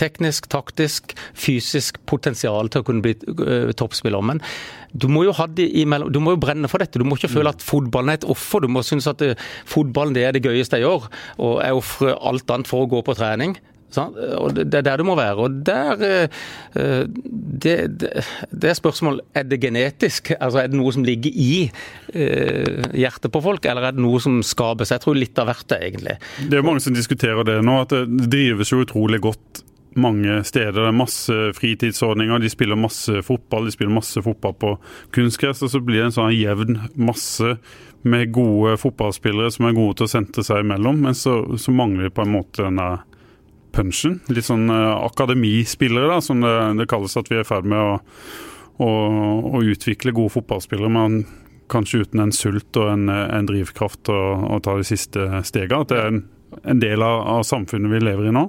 [0.00, 4.24] teknisk, taktisk, fysisk potensial til å kunne bli eh, toppspiller.
[4.24, 4.42] Men
[4.92, 7.00] du må jo ha imellom, du må jo brenne for dette.
[7.00, 8.64] Du må ikke føle at fotballen er et offer.
[8.64, 9.34] Du må synes at det,
[9.70, 11.08] fotballen det er det gøyeste jeg gjør,
[11.42, 13.56] og jeg ofrer alt annet for å gå på trening.
[13.94, 15.36] Og Det er der du må være.
[15.36, 16.02] og der,
[16.74, 17.04] eh,
[17.62, 17.76] det,
[18.50, 20.32] det, er spørsmål er det genetisk.
[20.40, 21.70] altså Er det noe som ligger i
[22.14, 24.90] eh, hjertet på folk, eller er det noe som skapes?
[24.90, 26.18] Jeg tror litt av hvert, egentlig.
[26.50, 29.63] Det er mange som diskuterer det nå, at det drives jo utrolig godt
[30.00, 30.76] mange steder.
[30.80, 34.76] Det er masse fritidsordninger, de spiller masse fotball, de spiller masse fotball på
[35.14, 35.62] kunstgress.
[35.64, 37.56] Og så blir det en sånn jevn masse
[38.04, 42.08] med gode fotballspillere som er gode til å sentre seg imellom, men så, så mangler
[42.08, 42.88] de på en måte denne
[43.74, 44.18] punchen.
[44.28, 47.80] Litt sånn eh, akademispillere, da, som det, det kalles at vi er i ferd med
[47.80, 47.94] å,
[48.84, 48.90] å,
[49.56, 50.92] å utvikle gode fotballspillere.
[50.92, 51.24] men
[51.72, 55.80] Kanskje uten en sult og en, en drivkraft å ta de siste stegene.
[55.80, 56.20] At det er en,
[56.60, 58.44] en del av, av samfunnet vi lever i nå.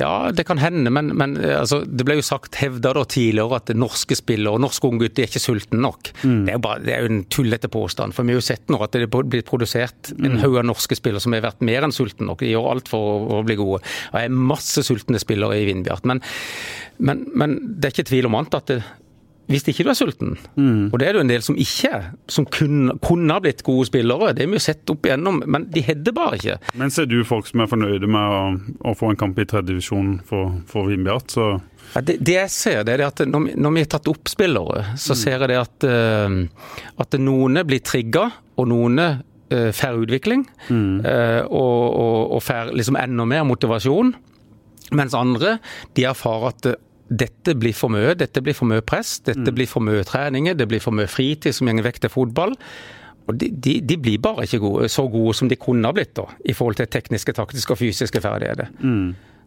[0.00, 3.58] Ja, det kan hende, men, men eh, altså, det ble jo sagt hevda da tidligere
[3.60, 6.12] at norske spillere og norske unggutter er ikke sultne nok.
[6.22, 8.16] Det, er jo bare, det er jo en tullete påstand.
[8.16, 10.96] For vi har jo sett nå at det er blitt produsert en haug av norske
[10.98, 12.40] spillere som har vært mer enn sultne nok.
[12.44, 13.82] De gjør alt for å, bli gode.
[14.12, 16.08] Det er masse sultne spillere i Vindbjart.
[16.08, 16.24] Men,
[16.98, 18.80] men, men det er ikke tvil om annet at det,
[19.50, 20.36] hvis ikke du er sulten,
[20.92, 23.64] og det er det jo en del som ikke er, som kunne, kunne ha blitt
[23.66, 26.56] gode spillere, det har vi jo sett opp igjennom, men de hedder bare ikke.
[26.78, 28.42] Men ser du folk som er fornøyde med å,
[28.92, 31.48] å få en kamp i tredjedivisjon for, for Vindbjart, så
[31.96, 34.28] Ja, det, det jeg ser, det er at når, vi- når vi har tatt opp
[34.30, 36.36] spillere, så ser jeg det at, eh,
[37.02, 38.28] at noen blir trigga,
[38.60, 40.44] og noen uh, får utvikling.
[40.70, 41.00] Mm.
[41.50, 44.12] og, og, og får liksom enda mer motivasjon.
[44.94, 45.56] Mens andre
[45.96, 46.78] de erfarer at eh,
[47.10, 50.68] dette blir for mye, dette blir for mye press, dette blir for mye treninger, det
[50.70, 52.54] blir for mye fritid som går vekk til fotball.
[53.30, 56.14] Og de, de, de blir bare ikke gode, så gode som de kunne ha blitt
[56.18, 58.70] da, i forhold til tekniske, taktiske og fysiske ferdigheter.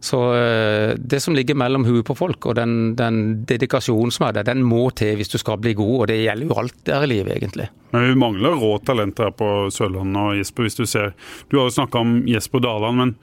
[0.04, 4.34] Så eh, det som ligger mellom huet på folk og den, den dedikasjonen som er
[4.36, 5.94] der, den må til hvis du skal bli god.
[6.02, 7.70] Og det gjelder jo alt der i livet, egentlig.
[7.94, 11.14] Men vi mangler rå talenter her på Sørlandet og Jesper, hvis du ser
[11.48, 13.14] Du har jo snakka om Jesper Daland, men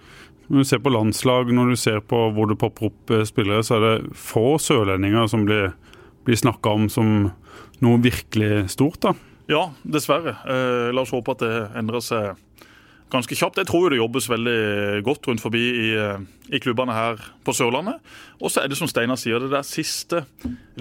[0.51, 3.63] når du ser på landslag, når du ser på hvor det popper opp eh, spillere,
[3.63, 5.71] så er det få sørlendinger som blir,
[6.27, 7.29] blir snakka om som
[7.81, 9.15] noe virkelig stort, da.
[9.51, 10.35] Ja, dessverre.
[10.43, 12.35] Eh, la oss håpe at det endrer seg
[13.11, 13.59] ganske kjapt.
[13.61, 17.53] Jeg tror jo det jobbes veldig godt rundt forbi i, eh, i klubbene her på
[17.55, 17.99] Sørlandet.
[18.41, 20.23] Og så er det som Steinar sier, det der siste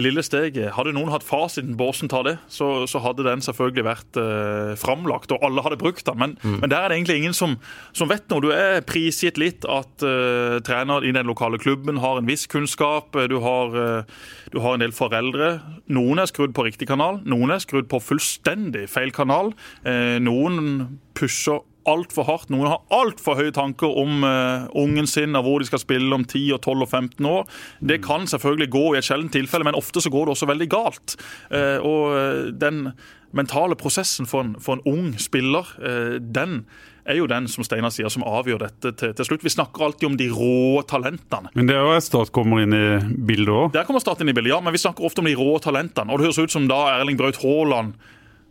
[0.01, 0.71] lille steget.
[0.75, 4.73] Hadde noen hatt fasiten på hvordan ta det, så, så hadde den selvfølgelig vært eh,
[4.79, 6.19] framlagt, og alle hadde brukt den.
[6.21, 7.57] Men, men der er det egentlig ingen som,
[7.93, 8.43] som vet noe.
[8.43, 13.17] Du er prisgitt litt at eh, trener i den lokale klubben har en viss kunnskap.
[13.29, 14.21] Du har, eh,
[14.55, 15.53] du har en del foreldre.
[15.93, 19.53] Noen er skrudd på riktig kanal, noen er skrudd på fullstendig feil kanal.
[19.85, 22.51] Eh, noen pusher altfor hardt.
[22.53, 26.25] Noen har altfor høye tanker om uh, ungen sin og hvor de skal spille om
[26.25, 27.49] 10, og 12 og 15 år.
[27.79, 30.69] Det kan selvfølgelig gå i et sjeldent tilfelle, men ofte så går det også veldig
[30.71, 31.17] galt.
[31.51, 32.91] Uh, og eh, den
[33.35, 36.63] mentale prosessen for en, for en ung spiller, uh, den
[37.09, 39.45] er jo den som Steinar sier, som avgjør dette til, til slutt.
[39.45, 41.49] Vi snakker alltid om de rå talentene.
[41.57, 42.85] Men det er jo et Start kommer inn i
[43.25, 43.69] bildet òg.
[43.73, 46.11] Der kommer Start inn i bildet, ja, men vi snakker ofte om de rå talentene.
[46.11, 47.95] Og det høres ut som da Erling Braut Haaland,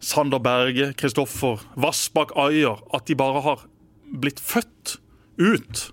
[0.00, 3.64] Sander Berge, Kristoffer, Vassbakk Ayer At de bare har
[4.10, 4.96] blitt født
[5.38, 5.90] ut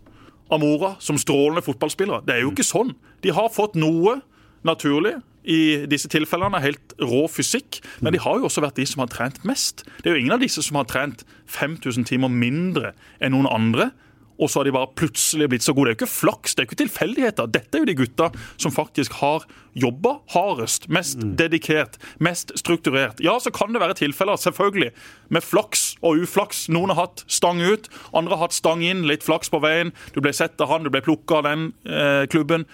[0.51, 2.23] av mora som strålende fotballspillere.
[2.25, 2.93] Det er jo ikke sånn.
[3.21, 4.19] De har fått noe
[4.67, 5.17] naturlig.
[5.47, 9.11] I disse tilfellene helt rå fysikk, men de har jo også vært de som har
[9.11, 9.85] trent mest.
[10.01, 12.91] Det er jo ingen av disse som har trent 5000 timer mindre
[13.23, 13.91] enn noen andre
[14.37, 15.89] og så har de bare plutselig blitt så gode.
[15.89, 17.49] Det er jo ikke flaks, det er jo ikke tilfeldigheter.
[17.53, 19.45] Dette er jo de gutta som faktisk har
[19.77, 23.21] jobba hardest, mest dedikert, mest strukturert.
[23.23, 24.91] Ja, så kan det være tilfeller, selvfølgelig,
[25.29, 26.65] med flaks og uflaks.
[26.73, 29.93] Noen har hatt stang ut, andre har hatt stang inn, litt flaks på veien.
[30.13, 32.67] Du ble sett av han, du ble plukka av den eh, klubben.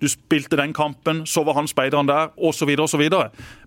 [0.00, 3.04] Du spilte den kampen, så var han speideren der, osv., osv.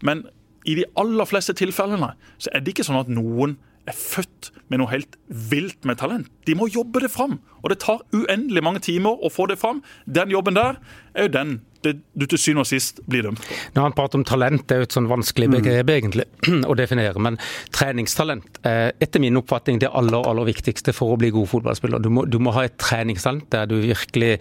[0.02, 0.26] Men
[0.66, 3.58] i de aller fleste tilfellene så er det ikke sånn at noen
[3.88, 6.30] er født med noe helt vilt med talent.
[6.48, 7.40] De må jobbe det fram.
[7.62, 9.84] Og det tar uendelig mange timer å få det fram.
[10.06, 10.80] Den jobben der
[11.14, 11.54] er jo den
[11.86, 13.58] det du til syvende og sist blir dømt på.
[13.76, 15.56] Når han prater om talent, det er jo et sånn vanskelig mm.
[15.58, 16.28] begrep egentlig
[16.72, 17.24] å definere.
[17.24, 17.40] Men
[17.76, 22.04] treningstalent er etter min oppfatning det aller aller viktigste for å bli god fotballspiller.
[22.04, 24.38] Du må, du må ha et treningstalent der du virkelig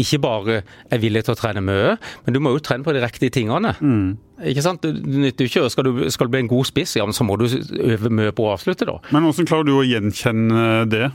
[0.00, 3.02] ikke bare er villig til å trene mye, men du må jo trene på de
[3.04, 3.74] riktige tingene.
[3.80, 4.14] Mm.
[4.50, 4.82] Ikke sant?
[4.82, 7.46] Du nytter ikke, skal du, skal du bli en god spiss, ja, så må du
[7.46, 8.98] øve mye på å avslutte, da.
[9.14, 11.08] Men hvordan klarer du å gjenkjenne det?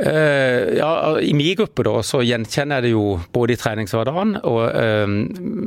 [0.00, 4.60] Uh, ja, I min gruppe da, så gjenkjenner jeg det jo både i treningshverdagen og
[4.72, 5.16] uh,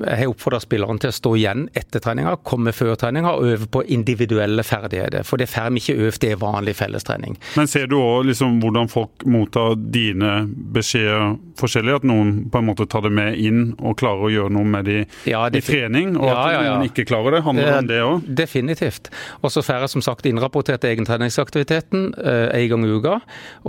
[0.06, 3.70] jeg har oppfordra spillerne til å stå igjen etter treninga, komme før treninga og øve
[3.72, 5.26] på individuelle ferdigheter.
[5.28, 7.38] For det får vi ikke øvd i vanlig fellestrening.
[7.56, 10.34] Men ser du òg liksom hvordan folk mottar dine
[10.76, 12.00] beskjeder forskjellig?
[12.02, 14.90] At noen på en måte tar det med inn og klarer å gjøre noe med
[14.90, 15.00] det
[15.30, 17.44] ja, i trening, og ja, at ja, noen ikke klarer det?
[17.46, 18.30] Handler det om det òg?
[18.42, 19.12] Definitivt.
[19.42, 23.20] Og så får jeg som sagt innrapportert egentreningsaktiviteten uh, en gang i uka.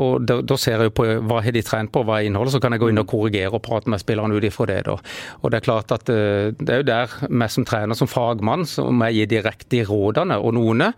[0.00, 2.62] og da, da ser jeg på hva har de trent på, hva er innholdet, så
[2.62, 4.80] kan jeg gå inn og korrigere og prate med spillerne ut ifra det.
[4.88, 4.96] Da.
[5.42, 8.66] Og Det er klart at eh, det er jo der vi som trener, som fagmann,
[8.68, 10.38] som jeg gir de riktige rådene.
[10.40, 10.92] Og noen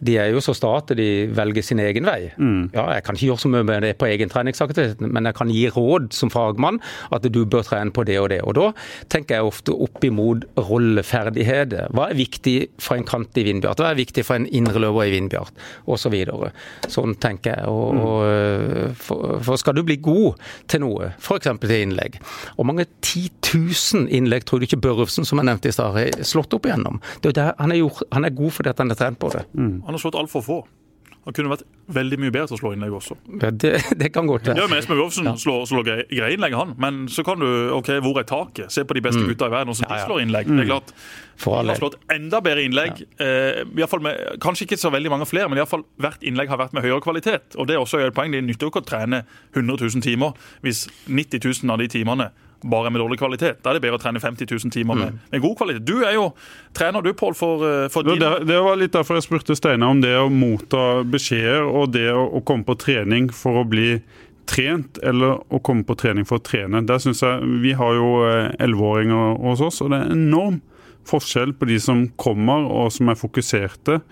[0.00, 2.32] de er jo så sta at de velger sin egen vei.
[2.36, 2.70] Mm.
[2.74, 5.52] Ja, Jeg kan ikke gjøre så mye med det på egen treningsaktivitet, men jeg kan
[5.52, 6.80] gi råd som fagmann
[7.12, 8.40] at du bør trene på det og det.
[8.42, 8.70] Og Da
[9.12, 11.90] tenker jeg ofte opp imot rolleferdigheter.
[11.92, 13.80] Hva er viktig for en kant i Vindbjart?
[13.82, 15.52] Hva er viktig for en indreløper i Vindbjart?
[15.86, 16.52] Og så videre.
[16.88, 17.68] Sånn tenker jeg.
[17.68, 18.02] Og, mm.
[18.06, 20.40] og, for, for, skal du bli god
[20.70, 21.50] til noe, f.eks.
[21.62, 22.18] til innlegg
[22.56, 26.24] Og mange 10 000 innlegg tror du ikke Børrefsen, som jeg nevnte i stad, har
[26.26, 27.00] slått opp igjennom.
[27.22, 29.44] Det er der, han, er gjort, han er god fordi han har trent på det.
[29.52, 29.81] Mm.
[29.86, 30.62] Han har slått altfor få.
[31.22, 31.62] Han kunne vært
[31.94, 33.14] veldig mye bedre til å slå innlegg også.
[33.38, 33.70] Ja, det,
[34.00, 34.58] det, kan godt være.
[34.58, 35.36] Ja, men Espen Wolfsen ja.
[35.38, 36.72] slår, slår greie innlegg, han.
[36.82, 38.72] Men så kan du OK, hvor er taket?
[38.74, 39.28] Se på de beste mm.
[39.30, 40.08] gutta i verden, hvordan ja, ja.
[40.08, 40.50] slår innlegg.
[40.50, 40.58] Mm.
[40.58, 40.94] Det er klart,
[41.46, 43.04] Han har slått enda bedre innlegg.
[43.22, 46.50] Eh, i fall med, kanskje ikke så veldig mange flere, men i fall hvert innlegg
[46.50, 47.54] har vært med høyere kvalitet.
[47.54, 48.34] Og Det er også et poeng.
[48.34, 49.22] Det nytter jo ikke å trene
[49.54, 50.34] 100 000 timer
[50.66, 52.32] hvis 90 000 av de timene
[52.62, 53.60] bare med dårlig kvalitet.
[53.62, 55.20] Da er det bedre å trene 50 000 timer med, mm.
[55.34, 55.84] med god kvalitet.
[55.88, 56.28] Du er jo
[56.76, 58.20] trener, du, Pål, for, eh, for din...
[58.22, 62.08] det, det, var litt derfor jeg spurte Steinar om det å motta beskjeder og det
[62.14, 63.96] å, å, komme på trening for å bli
[64.48, 66.82] trent, eller å komme på trening for å trene.
[66.86, 70.60] Der synes jeg, Vi har jo eh, elleveåringer hos oss, og det er enorm
[71.08, 74.02] forskjell på de som kommer og som er fokuserte.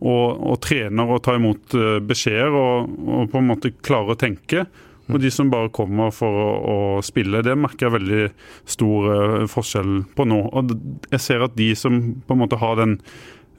[0.00, 4.20] Og, og trener og tar imot eh, beskjeder og, og på en måte klarer å
[4.20, 4.64] tenke
[5.10, 8.22] og de som bare kommer for å, å spille, det merker jeg veldig
[8.68, 10.40] stor uh, forskjell på nå.
[10.56, 10.74] Og
[11.10, 12.96] jeg ser at de som på en måte har den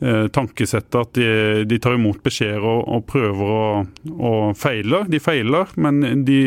[0.04, 1.30] uh, tankesettet at de,
[1.70, 3.66] de, tar imot beskjeder og, og prøver å,
[4.12, 5.04] å feile.
[5.12, 6.40] De feiler, men de,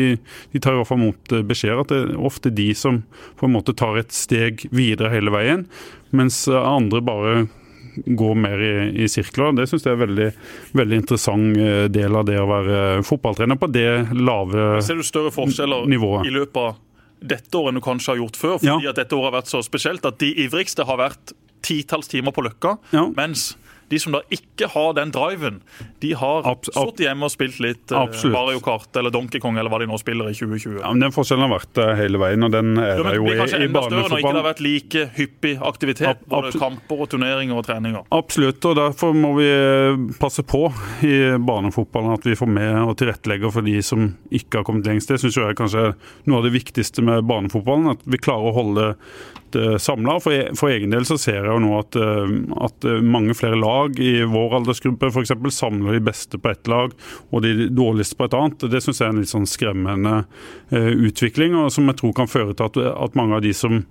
[0.53, 1.83] de tar i hvert fall imot beskjeder.
[1.83, 3.03] At det er ofte de som
[3.39, 5.69] på en måte tar et steg videre hele veien,
[6.15, 7.37] mens andre bare
[8.05, 8.73] går mer i,
[9.03, 9.55] i sirkler.
[9.57, 10.29] Det syns jeg er en veldig,
[10.77, 14.83] veldig interessant eh, del av det å være fotballtrener på det lave nivået.
[14.85, 16.27] Ser du større forskjeller nivået.
[16.27, 16.75] i løpet av
[17.25, 18.57] dette året enn du kanskje har gjort før?
[18.59, 18.93] Fordi ja.
[18.93, 21.35] at dette året har vært så spesielt at de ivrigste har vært
[21.65, 23.07] titalls timer på Løkka, ja.
[23.17, 23.55] mens
[23.89, 25.59] de som da ikke har den driven,
[26.01, 29.79] de har sittet hjemme og spilt litt uh, Mario Kart eller Donkey Kong eller hva
[29.83, 30.79] de nå spiller i 2020.
[30.81, 33.35] Ja, men Den forskjellen har vært der hele veien, og den er der jo i,
[33.35, 33.93] i barnefotball.
[33.95, 38.07] Når ikke det har vært like hyppig aktivitet, Ab både kamper og turneringer og treninger.
[38.15, 40.65] Absolutt, og derfor må vi eh, passe på
[41.05, 41.15] i
[41.45, 45.11] barnefotballen at vi får med og tilrettelegger for de som ikke har kommet lengst.
[45.11, 45.87] Det syns jeg er kanskje
[46.25, 47.95] noe av det viktigste med barnefotballen.
[47.95, 48.91] At vi klarer å holde
[49.55, 50.17] det samla.
[50.23, 52.35] For, e, for egen del så ser jeg jo nå at, eh,
[52.67, 55.33] at mange flere lag i vår aldersgruppe f.eks.
[55.55, 56.93] samler de beste på ett lag
[57.31, 58.67] og de dårligste på et annet.
[58.71, 60.19] Det syns jeg er en litt sånn skremmende
[60.75, 63.83] utvikling, og som jeg tror kan føre til at, at mange av de som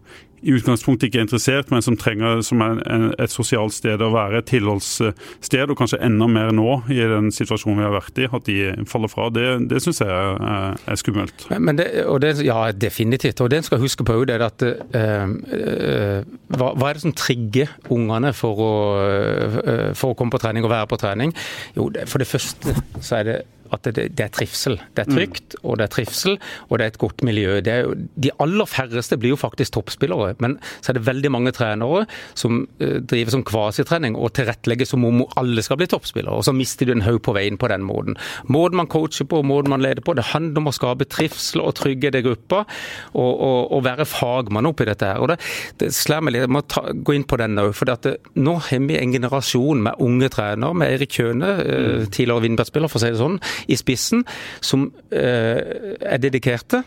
[0.45, 2.81] i utgangspunktet ikke er interessert, men som trenger som er
[3.23, 7.81] et sosialt sted å være, et tilholdssted, og kanskje enda mer nå i den situasjonen
[7.81, 8.59] vi har vært i, at de
[8.91, 9.31] faller fra.
[9.35, 11.47] Det, det syns jeg er, er, skummelt.
[11.57, 11.89] Men det,
[12.23, 13.41] det, ja, definitivt.
[13.41, 16.21] Og det en skal huske på, er at øh, øh,
[16.55, 20.67] hva, hva, er det som trigger ungene for å, øh, for å komme på trening
[20.67, 21.35] og være på trening?
[21.77, 23.39] Jo, for det første så er det
[23.73, 24.79] at det, det, er trivsel.
[24.97, 25.63] Det er trygt, mm.
[25.63, 26.39] og det er trivsel,
[26.69, 27.59] og det er et godt miljø.
[27.65, 32.05] Jo, de aller færreste blir jo faktisk toppspillere, men så er det veldig mange trenere
[32.39, 36.55] som uh, driver som kvasitrening og tilrettelegger som om alle skal bli toppspillere, og så
[36.57, 38.19] mister du en haug på veien på den måten.
[38.53, 41.75] Måten man coacher på, måten man leder på, det handler om å skape trivsel og
[41.81, 42.65] trygghet i gruppa,
[43.15, 45.21] og, og, og, være fagmann oppi dette her.
[45.23, 45.39] Og det,
[45.81, 48.57] det slår meg litt, Jeg må ta, gå inn på den òg, for det, nå
[48.69, 53.05] har vi en generasjon med unge trenere, med Erik Kjøne, uh, tidligere Vindberg-spiller, for å
[53.05, 54.25] si det sånn, i spissen,
[54.65, 56.85] som eh, er dedikerte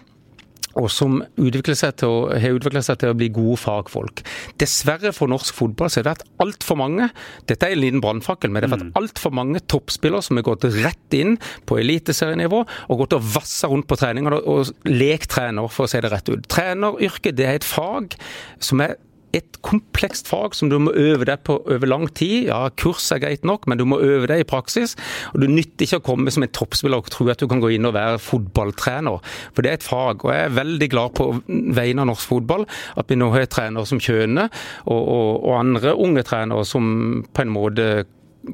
[0.78, 4.22] og som utvikler seg til å, har utvikla seg til å bli gode fagfolk.
[4.62, 7.10] Dessverre for norsk fotball så har det vært altfor mange
[7.50, 8.94] dette er en liten brannfakkel, men det har vært mm.
[9.00, 11.38] altfor mange toppspillere som har gått rett inn
[11.70, 16.02] på eliteserienivå og gått og vassa rundt på treninger og lekt trener, for å si
[16.04, 16.46] det rett ut.
[16.52, 18.18] Treneryrket det er et fag
[18.64, 18.98] som er
[19.38, 22.48] et komplekst fag som du må øve deg på over lang tid.
[22.50, 24.96] Ja, Kurs er greit nok, men du må øve deg i praksis.
[25.34, 27.74] og Du nytter ikke å komme som en toppspiller og tro at du kan gå
[27.76, 29.24] inn og være fotballtrener.
[29.54, 30.26] For det er et fag.
[30.26, 32.68] og Jeg er veldig glad på vegne av norsk fotball
[32.98, 34.48] at vi nå har trenere som Kjøne
[34.86, 37.88] og, og, og andre unge trenere som på en måte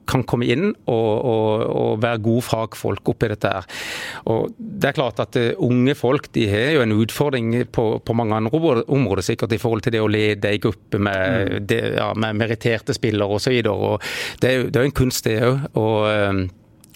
[0.09, 3.51] kan komme inn og, og, og, være gode fagfolk oppi dette.
[3.53, 3.67] her.
[4.31, 8.17] Og det er klart at uh, Unge folk de har jo en utfordring på, på
[8.17, 11.71] mange andre områder sikkert i forhold til det å lede ei gruppe med, mm.
[11.99, 13.61] ja, med meritterte spillere osv.
[13.63, 16.51] Det, er jo det er en kunst, det òg.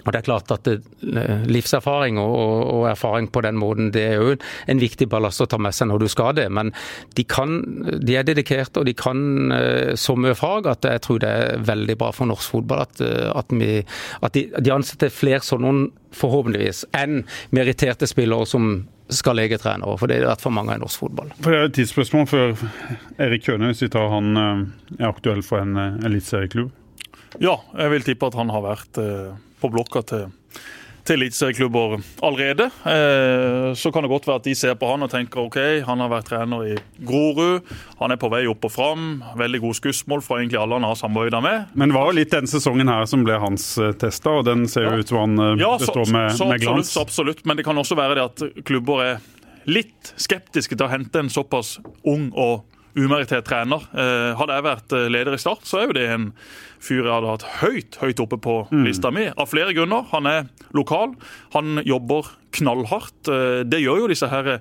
[0.07, 2.35] Og det er klart at det, eh, Livserfaring og,
[2.71, 4.35] og, erfaring på den måten det er jo
[4.71, 6.47] en viktig ballast å ta med seg når du skal det.
[6.53, 6.71] Men
[7.19, 7.59] de, kan,
[7.99, 11.63] de er dedikerte og de kan uh, så mye fag at jeg tror det er
[11.67, 13.81] veldig bra for norsk fotball at, uh, at, vi,
[14.23, 20.09] at de, de, ansetter flere sånne forhåpentligvis enn meritterte spillere som skal lege trenere, for
[20.09, 21.29] det er vært for mange i norsk fotball.
[21.39, 22.63] For Det er et tidsspørsmål før
[23.23, 26.71] Erik Køhne, hvis han er aktuell for en eliteserieklubb?
[27.43, 28.99] Ja, jeg vil tippe at han har vært
[29.61, 30.27] på blokka til,
[31.07, 32.67] til eliteserieklubber allerede.
[32.87, 36.03] Eh, så kan det godt være at de ser på han og tenker OK, han
[36.03, 36.75] har vært trener i
[37.07, 37.71] Grorud.
[38.01, 39.07] Han er på vei opp og fram.
[39.39, 41.73] Veldig gode skussmål fra egentlig alle han har samarbeidet med.
[41.73, 44.67] Men det var jo litt den sesongen her som ble hans eh, testa, og den
[44.71, 46.93] ser jo ut som han eh, ja, består med, så, så, med glans.
[46.93, 49.27] Absolutt, absolutt, men det kan også være det at klubber er
[49.67, 51.77] litt skeptiske til å hente en såpass
[52.07, 52.63] ung og
[52.97, 53.85] umerittert trener.
[53.93, 56.27] Eh, hadde jeg vært eh, leder i Start, så er jo det en
[56.83, 58.83] fyr jeg hadde hatt høyt høyt oppe på mm.
[58.87, 59.29] lista mi.
[59.29, 60.05] Av flere grunner.
[60.13, 61.15] Han er lokal,
[61.55, 63.19] han jobber knallhardt.
[63.31, 64.57] Eh, det gjør jo disse her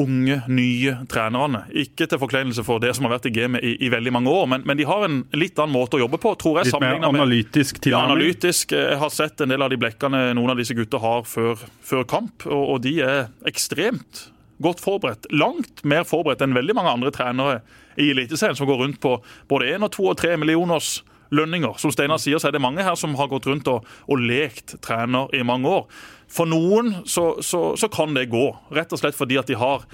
[0.00, 1.64] unge, nye trenerne.
[1.76, 4.46] Ikke til forkleinelse for det som har vært i gamet i, i, veldig mange år,
[4.52, 6.34] men, men, de har en litt annen måte å jobbe på.
[6.40, 6.70] tror jeg.
[6.70, 8.06] Litt mer analytisk tilnærming?
[8.06, 8.76] Ja, analytisk.
[8.76, 12.06] Jeg har sett en del av de blekkene noen av disse gutta har før, før
[12.08, 14.28] kamp, og, og de er ekstremt
[14.62, 15.28] godt forberedt.
[15.32, 17.60] Langt mer forberedt enn veldig mange andre trenere
[18.00, 19.16] i Eliteserien, som går rundt på
[19.50, 21.00] både én og to og tre millioners
[21.34, 21.76] lønninger.
[21.78, 24.76] Som Steinar sier, så er det mange her som har gått rundt og, og lekt
[24.84, 25.86] trener i mange år.
[26.30, 29.86] For noen så, så, så kan det gå, rett og slett fordi at de har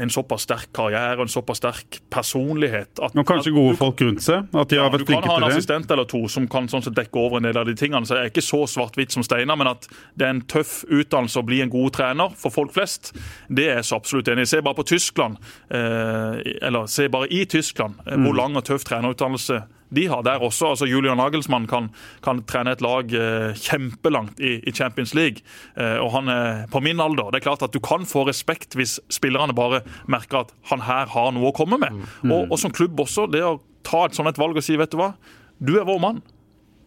[0.00, 2.92] en såpass sterk karriere og en såpass sterk personlighet.
[3.02, 4.46] At, og kanskje gode folk rundt seg?
[4.52, 5.22] at de har vært flinke til det?
[5.22, 7.68] Du kan ha en assistent eller to som kan sånn dekke over en del av
[7.68, 8.06] de tingene.
[8.06, 11.42] så Jeg er ikke så svart-hvitt som Steinar, men at det er en tøff utdannelse
[11.42, 13.12] å bli en god trener for folk flest,
[13.48, 14.52] det er jeg så absolutt enig i.
[14.52, 18.40] Se bare på Tyskland, eh, eller se bare i Tyskland, eh, hvor mm.
[18.40, 20.70] lang og tøff trenerutdannelse de har der også.
[20.72, 21.90] altså Julian Nagelsmann kan,
[22.22, 25.42] kan trene et lag eh, kjempelangt i, i, Champions League.
[25.76, 27.30] Eh, og han er på min alder.
[27.30, 31.10] Det er klart at Du kan få respekt hvis spillerne bare merker at han her
[31.10, 31.96] har noe å komme med.
[32.22, 32.30] Mm.
[32.30, 34.92] Og, og, som klubb også, det å ta et sånt et valg og si vet
[34.92, 35.14] du hva,
[35.58, 36.22] du er vår mann.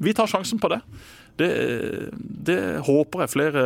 [0.04, 0.80] Vi tar sjansen på det.
[1.38, 1.50] Det,
[2.18, 3.66] det håper jeg flere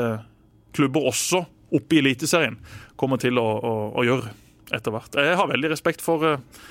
[0.76, 1.44] klubber også
[1.76, 2.58] oppe i Eliteserien
[3.00, 4.34] kommer til å, å, å gjøre
[4.76, 5.16] etter hvert.
[5.20, 6.64] Jeg har veldig respekt for uh,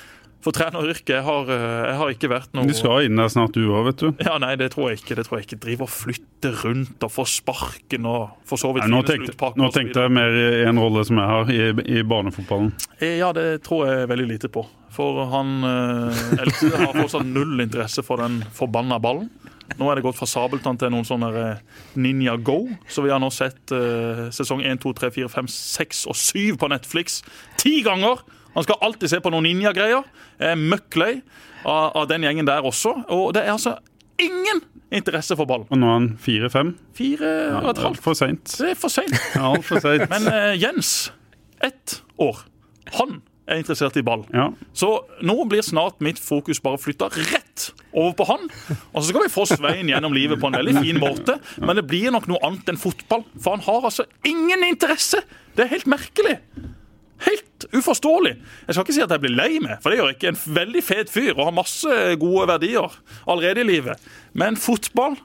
[0.46, 1.24] for treneryrket.
[1.26, 4.04] Har, eh, jeg har ikke vært noe Du skal inn der snart du òg, vet
[4.04, 4.08] du.
[4.26, 5.18] Ja, Nei, det tror jeg ikke.
[5.18, 5.60] Det tror jeg ikke.
[5.66, 10.06] Drive og flytte rundt og få sparken og for så vidt Nå tenkte, nå tenkte
[10.06, 12.72] jeg mer i en rolle som jeg har, i, i barnefotballen.
[13.00, 14.64] Eh, ja, det tror jeg veldig lite på.
[14.96, 19.28] For han eh, eldste har fortsatt null interesse for den forbanna ballen.
[19.76, 21.62] Nå er det gått fra Sabeltann til noen sånne eh,
[21.98, 22.62] Ninja Go.
[22.88, 26.56] Så vi har nå sett uh, sesong 1, 2, 3, 4, 5, 6 og 7
[26.60, 27.20] på Netflix
[27.60, 28.22] ti ganger!
[28.56, 30.06] Han skal alltid se på noen ninja-greier.
[30.40, 31.12] Jeg er møkk lei
[31.66, 32.94] av, av, den gjengen der også.
[33.12, 33.76] Og det er altså
[34.22, 34.62] ingen
[34.94, 35.66] interesse for ball.
[35.68, 36.72] Og nå er han fire-fem?
[36.96, 38.02] Fire og et halvt.
[38.04, 38.56] For seint.
[38.56, 39.16] Det er for seint.
[39.36, 39.52] Ja.
[40.08, 41.12] Men uh, Jens,
[41.64, 42.46] ett år,
[42.96, 44.24] han er interessert i ball.
[44.34, 44.48] Ja.
[44.74, 44.88] Så
[45.20, 48.48] nå blir snart mitt fokus bare flytta rett over på han.
[48.92, 51.86] Og så skal vi få Svein gjennom livet på en veldig fin måte, men det
[51.88, 53.26] blir nok noe annet enn fotball.
[53.36, 55.22] For han har altså ingen interesse!
[55.56, 56.40] Det er helt merkelig.
[57.24, 58.34] Helt uforståelig.
[58.66, 60.32] Jeg skal ikke si at jeg blir lei meg, for det gjør jeg ikke.
[60.34, 64.10] En veldig fet fyr og har masse gode verdier allerede i livet.
[64.36, 65.16] Men fotball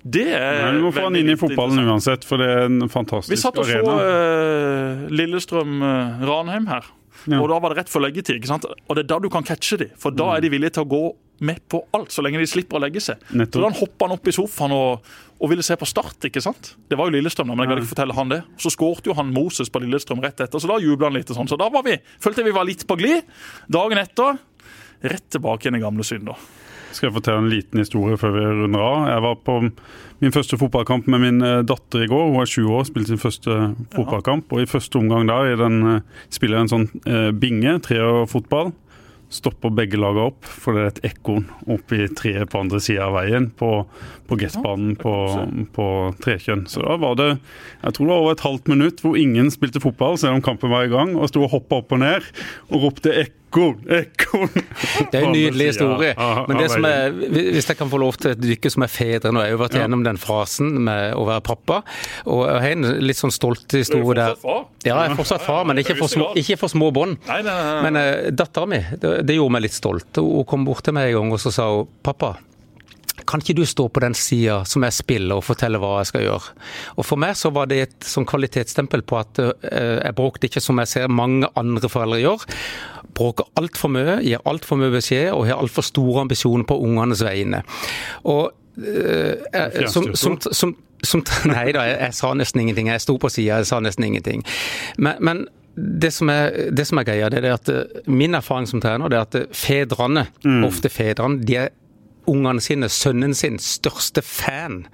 [0.00, 2.88] det er Nei, Du må få han inn i fotballen uansett, for det er en
[2.88, 3.36] fantastisk arena.
[3.36, 6.88] Vi satt og så uh, Lillestrøm-Ranheim her.
[7.28, 7.40] Ja.
[7.42, 8.38] Og Da var det rett for leggetid.
[8.40, 8.64] ikke sant?
[8.64, 9.92] Og det er da du kan catche dem.
[10.00, 11.02] For da er de villige til å gå
[11.40, 13.20] med på alt, så lenge de slipper å legge seg.
[13.32, 13.56] Nettopp.
[13.56, 16.28] Så da hoppa han opp i sofaen og, og, ville se på Start.
[16.28, 16.74] ikke sant?
[16.90, 18.40] Det var jo Lillestrøm, da, men jeg kan ikke fortelle han det.
[18.60, 21.32] Så skårte jo han Moses på Lillestrøm rett etter, så da jubla han litt.
[21.32, 21.50] og sånn.
[21.50, 23.30] Så da var vi, følte jeg vi var litt på glid.
[23.72, 24.40] Dagen etter
[25.00, 26.36] rett tilbake igjen i gamle synder.
[26.90, 29.08] Skal jeg fortelle en liten historie før vi runder av?
[29.08, 29.56] Jeg var på
[30.20, 32.32] min første fotballkamp med min eh, datter i går.
[32.34, 33.58] Hun er 20 år, spilte sin første
[33.94, 34.50] fotballkamp.
[34.52, 38.74] Og i første omgang der i den, eh, spiller jeg en sånn binge, binge, treerfotball.
[39.30, 43.14] Stopper begge lagene opp, for det er et ekorn oppi treet på andre sida av
[43.14, 43.46] veien.
[43.54, 43.84] På,
[44.26, 45.14] på Get-banen på,
[45.76, 45.86] på
[46.24, 46.66] Trekjønn.
[46.70, 49.82] Så da var det jeg tror det var over et halvt minutt hvor ingen spilte
[49.82, 52.26] fotball, selv om kampen var i gang, og sto og hoppa opp og ned
[52.70, 53.14] og ropte
[53.50, 54.52] 'ekorn, ekorn'.
[55.10, 56.14] Det er en nydelig historie.
[56.48, 59.42] Men det som er, hvis jeg kan få lov til dykke som er fedre Nå
[59.42, 61.80] har jeg vært gjennom den fasen med å være pappa,
[62.26, 64.36] og jeg har en litt sånn stolt historie der.
[64.84, 67.18] Ja, jeg er fortsatt far, men ikke for små, ikke for små bånd.
[67.26, 70.20] Men uh, dattera mi, det, det gjorde meg litt stolt.
[70.20, 72.36] Hun kom bort til meg en gang og så sa hun, 'pappa'.
[73.28, 76.24] Kan ikke du stå på den sida som jeg spiller og fortelle hva jeg skal
[76.26, 76.54] gjøre?
[76.96, 79.52] Og For meg så var det et sånn kvalitetsstempel på at uh,
[80.00, 82.46] jeg bråkte ikke som jeg ser mange andre foreldre gjør.
[83.16, 87.62] Bråker altfor mye, gir altfor mye beskjed og har altfor store ambisjoner på ungenes vegne.
[88.30, 92.92] Og uh, som, som, som, som, Nei da, jeg, jeg, sa nesten ingenting.
[92.92, 94.46] Jeg sto på sida, jeg sa nesten ingenting.
[94.98, 95.48] Men, men
[95.80, 97.70] det som, er, det som er greia, det er at
[98.10, 100.64] min erfaring som trener, det er at fedrene, mm.
[100.66, 101.70] ofte fedrene, de er
[102.30, 104.84] ungene sine, sønnen sin, største fan.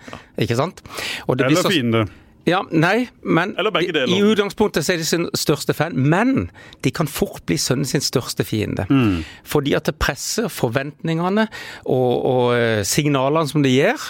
[0.40, 0.82] Ikke sant?
[1.28, 1.72] Eller så...
[1.72, 2.06] fiende.
[2.46, 5.96] Ja, nei, men i utgangspunktet er de sin største fan.
[5.98, 6.52] Men
[6.86, 8.86] de kan fort bli sønnen sin største fiende.
[8.86, 9.24] Mm.
[9.42, 11.48] Fordi at det presser forventningene
[11.82, 14.06] og, og signalene som det gir,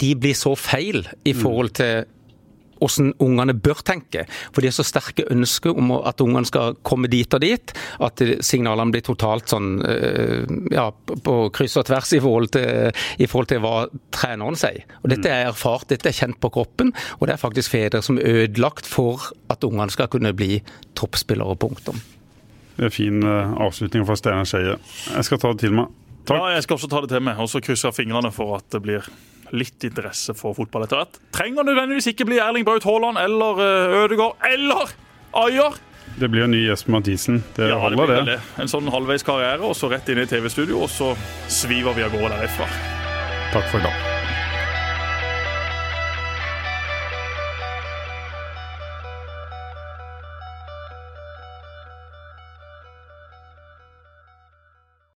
[0.00, 2.08] de blir så feil i forhold til
[2.82, 4.26] hvordan ungene bør tenke.
[4.50, 8.22] For de har så sterke ønsker om at ungene skal komme dit og dit, at
[8.44, 12.90] signalene blir totalt sånn eh, ja, på kryss og tvers i forhold til,
[13.22, 13.76] i forhold til hva
[14.14, 14.84] treneren sier.
[15.02, 18.18] Og Dette er erfart, dette er kjent på kroppen, og det er faktisk fedre som
[18.20, 20.60] er ødelagt for at ungene skal kunne bli
[20.98, 21.58] toppspillere.
[21.62, 21.98] Punktum.
[22.76, 24.78] Det er fin eh, avslutning fra Steinar Skeie.
[25.12, 25.90] Jeg skal ta det til meg.
[26.22, 26.38] Takk.
[26.38, 28.66] Ja, jeg skal også ta det til meg, og så krysser jeg fingrene for at
[28.72, 29.06] det blir
[29.52, 31.20] litt interesse for fotball etter hvert.
[31.36, 34.94] Trenger nødvendigvis ikke bli Erling Braut Haaland eller eh, Ødegaard eller
[35.44, 35.80] Ayer.
[36.16, 37.40] Det blir en ny Jesper Mathisen.
[37.56, 38.22] Det ja, holder, det.
[38.34, 38.40] det.
[38.60, 41.14] En sånn halvveis karriere, og så rett inn i TV-studio, og så
[41.48, 42.68] sviver vi av gårde derifra.
[43.52, 44.31] Takk for i dag.